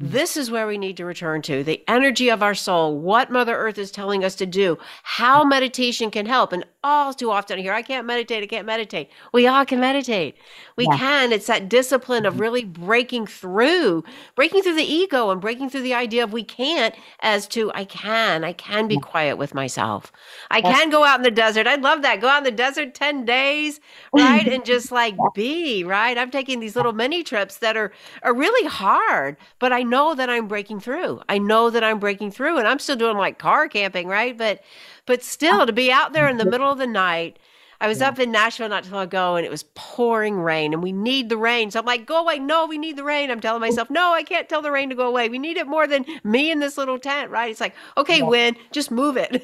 [0.00, 0.10] mm.
[0.10, 3.56] this is where we need to return to the energy of our soul, what Mother
[3.56, 5.50] Earth is telling us to do, how mm.
[5.50, 6.52] meditation can help.
[6.52, 7.72] And all too often here.
[7.72, 9.10] I can't meditate, I can't meditate.
[9.32, 10.36] We all can meditate.
[10.76, 10.96] We yeah.
[10.96, 11.32] can.
[11.32, 12.42] It's that discipline of mm-hmm.
[12.42, 14.04] really breaking through,
[14.34, 17.84] breaking through the ego and breaking through the idea of we can't as to I
[17.84, 20.12] can, I can be quiet with myself.
[20.50, 21.66] I can go out in the desert.
[21.66, 22.20] I love that.
[22.20, 23.80] Go out in the desert 10 days,
[24.12, 24.46] right?
[24.46, 26.18] and just like be, right?
[26.18, 30.28] I'm taking these little mini trips that are are really hard, but I know that
[30.30, 31.20] I'm breaking through.
[31.28, 34.36] I know that I'm breaking through and I'm still doing like car camping, right?
[34.36, 34.62] But
[35.06, 37.38] but still to be out there in the middle of the night.
[37.82, 40.84] I was up in Nashville not too long ago and it was pouring rain and
[40.84, 41.72] we need the rain.
[41.72, 42.38] So I'm like, go away.
[42.38, 43.28] No, we need the rain.
[43.28, 45.28] I'm telling myself, no, I can't tell the rain to go away.
[45.28, 47.50] We need it more than me in this little tent, right?
[47.50, 48.24] It's like, okay, yeah.
[48.28, 49.32] wind, just move it.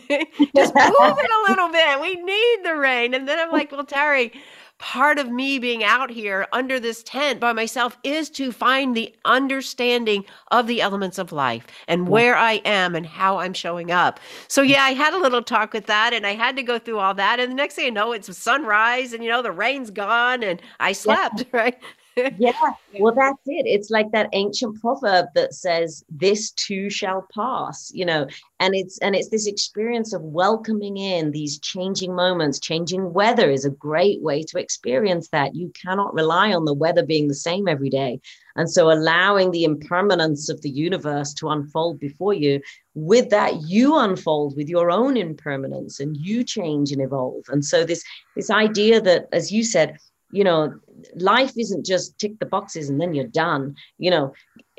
[0.55, 2.01] just move it a little bit.
[2.01, 3.13] We need the rain.
[3.13, 4.33] And then I'm like, well, Terry,
[4.79, 9.15] part of me being out here under this tent by myself is to find the
[9.25, 12.09] understanding of the elements of life and mm.
[12.09, 14.21] where I am and how I'm showing up.
[14.47, 16.99] So yeah, I had a little talk with that and I had to go through
[16.99, 17.41] all that.
[17.41, 20.63] And the next thing I know, it's sunrise and you know, the rain's gone and
[20.81, 21.45] I slept, yeah.
[21.53, 21.79] right?
[22.39, 22.53] yeah,
[22.99, 23.67] well, that's it.
[23.67, 28.27] It's like that ancient proverb that says, "This too shall pass," you know,
[28.61, 32.59] and it's and it's this experience of welcoming in these changing moments.
[32.59, 35.55] Changing weather is a great way to experience that.
[35.55, 38.21] You cannot rely on the weather being the same every day,
[38.57, 42.61] and so allowing the impermanence of the universe to unfold before you.
[42.95, 47.45] With that, you unfold with your own impermanence, and you change and evolve.
[47.49, 48.03] And so this
[48.35, 49.99] this idea that, as you said
[50.31, 50.75] you know
[51.17, 53.75] life isn't just tick the boxes and then you're done.
[53.99, 54.33] You know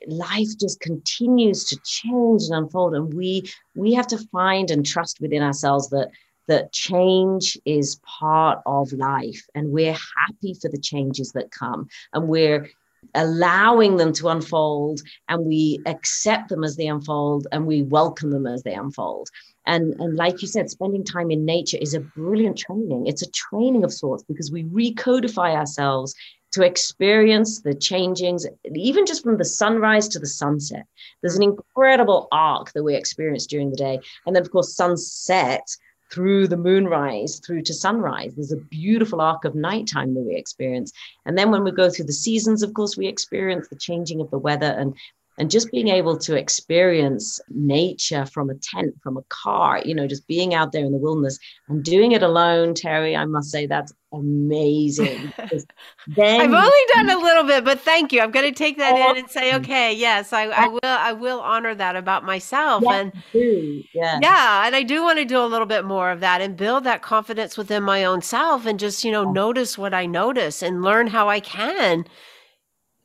[0.07, 3.43] life just continues to change and unfold and we
[3.75, 6.09] we have to find and trust within ourselves that
[6.47, 12.27] that change is part of life and we're happy for the changes that come and
[12.27, 12.67] we're
[13.15, 18.47] allowing them to unfold and we accept them as they unfold and we welcome them
[18.47, 19.29] as they unfold
[19.69, 23.05] and, and like you said, spending time in nature is a brilliant training.
[23.05, 26.15] It's a training of sorts because we recodify ourselves
[26.53, 30.87] to experience the changings, even just from the sunrise to the sunset.
[31.21, 33.99] There's an incredible arc that we experience during the day.
[34.25, 35.67] And then, of course, sunset
[36.11, 38.33] through the moonrise through to sunrise.
[38.33, 40.91] There's a beautiful arc of nighttime that we experience.
[41.27, 44.31] And then when we go through the seasons, of course, we experience the changing of
[44.31, 44.95] the weather and
[45.39, 50.05] and just being able to experience nature from a tent from a car you know
[50.05, 53.65] just being out there in the wilderness and doing it alone terry i must say
[53.65, 55.31] that's amazing.
[56.07, 58.21] Then i've only done a little bit but thank you.
[58.21, 61.13] I'm going to take that in oh, and say okay yes i, I will i
[61.13, 62.83] will honor that about myself.
[62.83, 66.21] Yeah, and yeah yeah and i do want to do a little bit more of
[66.21, 69.31] that and build that confidence within my own self and just you know oh.
[69.31, 72.03] notice what i notice and learn how i can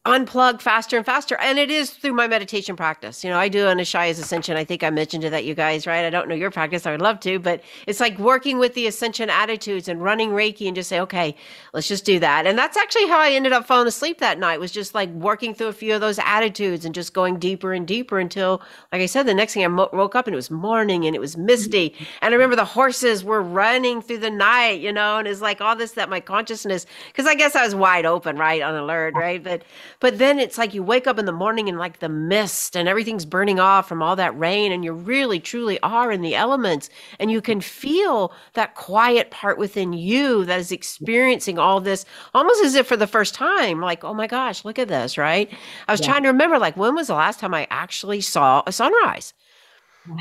[0.06, 1.34] unplug faster and faster.
[1.40, 3.24] And it is through my meditation practice.
[3.24, 4.54] You know, I do an Ishaya's Ascension.
[4.54, 6.04] I think I mentioned it that you guys, right?
[6.04, 6.84] I don't know your practice.
[6.84, 10.66] I would love to, but it's like working with the Ascension attitudes and running Reiki
[10.66, 11.34] and just say, okay,
[11.72, 12.46] let's just do that.
[12.46, 15.54] And that's actually how I ended up falling asleep that night was just like working
[15.54, 18.60] through a few of those attitudes and just going deeper and deeper until,
[18.92, 21.16] like I said, the next thing I mo- woke up and it was morning and
[21.16, 21.94] it was misty.
[22.20, 25.62] And I remember the horses were running through the night, you know, and it's like
[25.62, 28.60] all this that my consciousness, because I guess I was wide open, right?
[28.60, 29.42] On alert, right?
[29.42, 29.62] But
[30.04, 32.90] but then it's like you wake up in the morning and like the mist and
[32.90, 36.90] everything's burning off from all that rain, and you really truly are in the elements.
[37.18, 42.62] And you can feel that quiet part within you that is experiencing all this almost
[42.62, 45.50] as if for the first time, like, oh my gosh, look at this, right?
[45.88, 46.08] I was yeah.
[46.08, 49.32] trying to remember, like, when was the last time I actually saw a sunrise?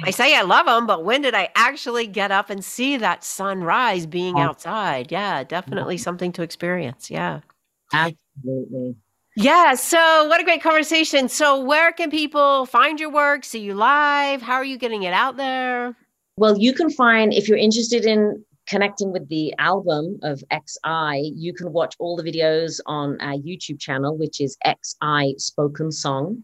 [0.06, 3.26] I say I love them, but when did I actually get up and see that
[3.26, 5.12] sunrise being outside?
[5.12, 7.12] Yeah, definitely something to experience.
[7.12, 7.42] Yeah.
[7.92, 8.96] Absolutely.
[9.36, 9.74] Yeah.
[9.74, 11.28] So, what a great conversation.
[11.28, 14.42] So, where can people find your work, see you live?
[14.42, 15.96] How are you getting it out there?
[16.38, 21.54] Well, you can find, if you're interested in connecting with the album of XI, you
[21.54, 26.44] can watch all the videos on our YouTube channel, which is XI Spoken Song.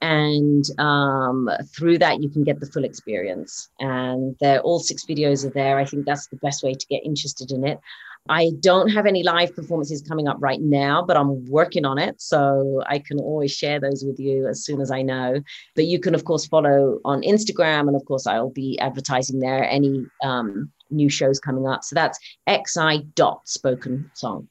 [0.00, 3.68] And um, through that, you can get the full experience.
[3.80, 5.78] And all six videos are there.
[5.78, 7.80] I think that's the best way to get interested in it.
[8.28, 12.20] I don't have any live performances coming up right now, but I'm working on it.
[12.20, 15.40] So I can always share those with you as soon as I know.
[15.74, 17.88] But you can, of course, follow on Instagram.
[17.88, 21.84] And of course, I'll be advertising there any um, new shows coming up.
[21.84, 22.18] So that's
[22.48, 24.48] xi dot spoken song.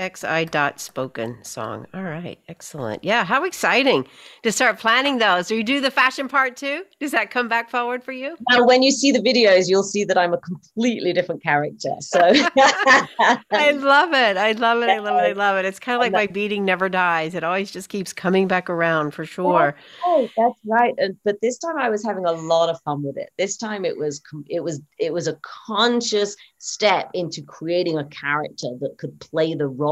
[0.00, 1.86] XI dot spoken song.
[1.92, 3.04] All right, excellent.
[3.04, 4.06] Yeah, how exciting
[4.42, 5.48] to start planning those.
[5.48, 6.84] Do you do the fashion part too?
[6.98, 8.36] Does that come back forward for you?
[8.48, 11.90] Now, when you see the videos, you'll see that I'm a completely different character.
[12.00, 14.36] So I love it.
[14.36, 14.88] I love it.
[14.88, 15.28] I love it.
[15.28, 15.64] I love it.
[15.66, 17.34] It's kind of like my beating never dies.
[17.34, 19.76] It always just keeps coming back around for sure.
[20.04, 20.94] Oh, that's right.
[21.24, 23.30] But this time I was having a lot of fun with it.
[23.36, 28.68] This time it was it was it was a conscious step into creating a character
[28.80, 29.89] that could play the role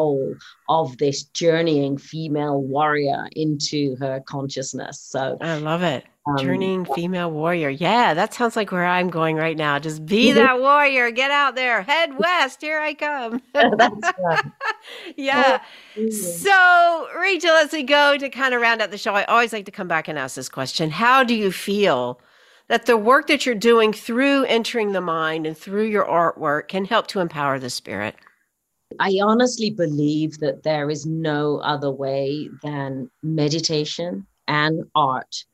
[0.68, 5.00] of this journeying female warrior into her consciousness.
[5.00, 6.04] So I love it.
[6.28, 7.70] Um, journeying female warrior.
[7.70, 9.78] Yeah, that sounds like where I'm going right now.
[9.78, 11.10] Just be that warrior.
[11.10, 11.82] Get out there.
[11.82, 12.60] Head west.
[12.60, 13.40] Here I come.
[13.54, 14.44] That's right.
[15.16, 15.62] yeah.
[16.10, 19.64] So, Rachael, as we go to kind of round out the show, I always like
[19.66, 22.20] to come back and ask this question How do you feel
[22.68, 26.84] that the work that you're doing through entering the mind and through your artwork can
[26.84, 28.16] help to empower the spirit?
[28.98, 35.44] I honestly believe that there is no other way than meditation and art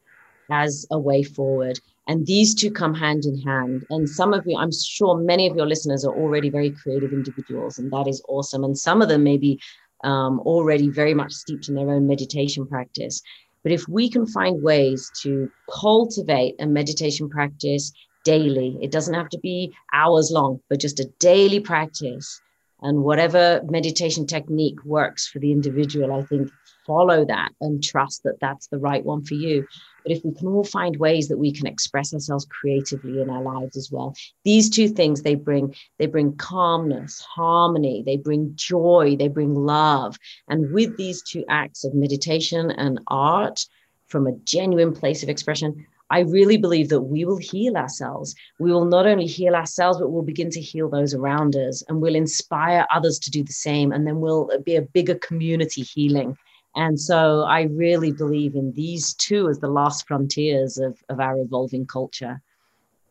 [0.51, 1.81] as a way forward.
[2.07, 3.85] And these two come hand in hand.
[3.91, 7.79] And some of you, I'm sure many of your listeners are already very creative individuals,
[7.79, 8.63] and that is awesome.
[8.63, 9.61] And some of them may be
[10.05, 13.21] um, already very much steeped in their own meditation practice.
[13.63, 17.91] But if we can find ways to cultivate a meditation practice
[18.25, 22.41] daily, it doesn't have to be hours long, but just a daily practice.
[22.85, 26.51] And whatever meditation technique works for the individual, I think
[26.87, 29.67] follow that and trust that that's the right one for you.
[30.03, 33.43] But if we can all find ways that we can express ourselves creatively in our
[33.43, 34.15] lives as well,
[34.45, 40.19] these two things they bring they bring calmness, harmony, they bring joy, they bring love.
[40.49, 43.65] And with these two acts of meditation and art
[44.09, 48.35] from a genuine place of expression, I really believe that we will heal ourselves.
[48.59, 52.01] We will not only heal ourselves, but we'll begin to heal those around us and
[52.01, 53.93] we'll inspire others to do the same.
[53.93, 56.37] And then we'll be a bigger community healing
[56.77, 61.39] and so I really believe in these two as the last frontiers of, of our
[61.39, 62.41] evolving culture.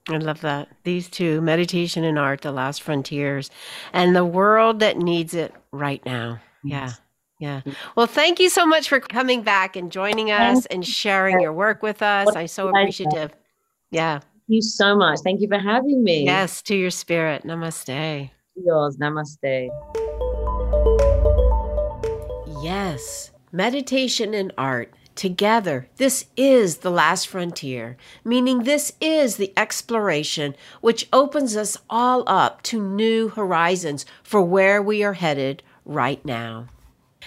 [0.10, 0.68] I love that.
[0.84, 3.50] These two, meditation and art, the last frontiers,
[3.94, 6.42] and the world that needs it right now.
[6.62, 6.92] Yeah.
[7.44, 7.60] Yeah.
[7.66, 7.76] Mm.
[7.98, 11.84] Well, thank you so much for coming back and joining us and sharing your work
[11.84, 12.34] with us.
[12.34, 13.34] I'm so appreciative.
[13.92, 14.20] Yeah.
[14.20, 15.20] Thank you so much.
[15.26, 16.24] Thank you for having me.
[16.24, 17.44] Yes, to your spirit.
[17.44, 18.30] Namaste.
[18.56, 18.96] Yours.
[18.96, 19.68] Namaste.
[22.64, 23.32] Yes.
[23.52, 25.90] Meditation and art together.
[25.98, 32.62] This is the last frontier, meaning this is the exploration which opens us all up
[32.64, 36.68] to new horizons for where we are headed right now.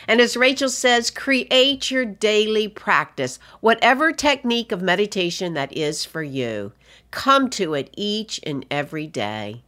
[0.08, 6.22] And as Rachael says, create your daily practice, whatever technique of meditation that is for
[6.22, 6.72] you.
[7.10, 9.62] Come to it each and every day.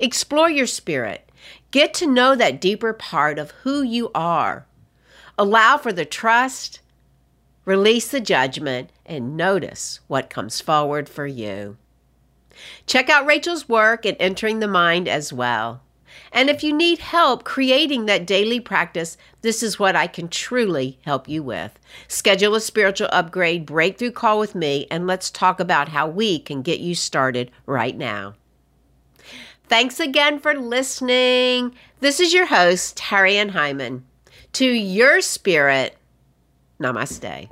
[0.00, 1.30] Explore your spirit.
[1.70, 4.66] Get to know that deeper part of who you are
[5.40, 6.80] Allow for the trust,
[7.64, 11.76] release the judgment, and notice what comes forward for you.
[12.86, 15.80] Check out Rachael's work in entering the mind as well.
[16.32, 20.98] And if you need help creating that daily practice, this is what I can truly
[21.04, 21.78] help you with.
[22.06, 26.62] Schedule a spiritual upgrade breakthrough call with me, and let's talk about how we can
[26.62, 28.34] get you started right now.
[29.68, 31.74] Thanks again for listening.
[32.00, 34.02] This is your host, Terry Ann Heiman.
[34.54, 35.96] To your spirit,
[36.80, 37.48] namaste.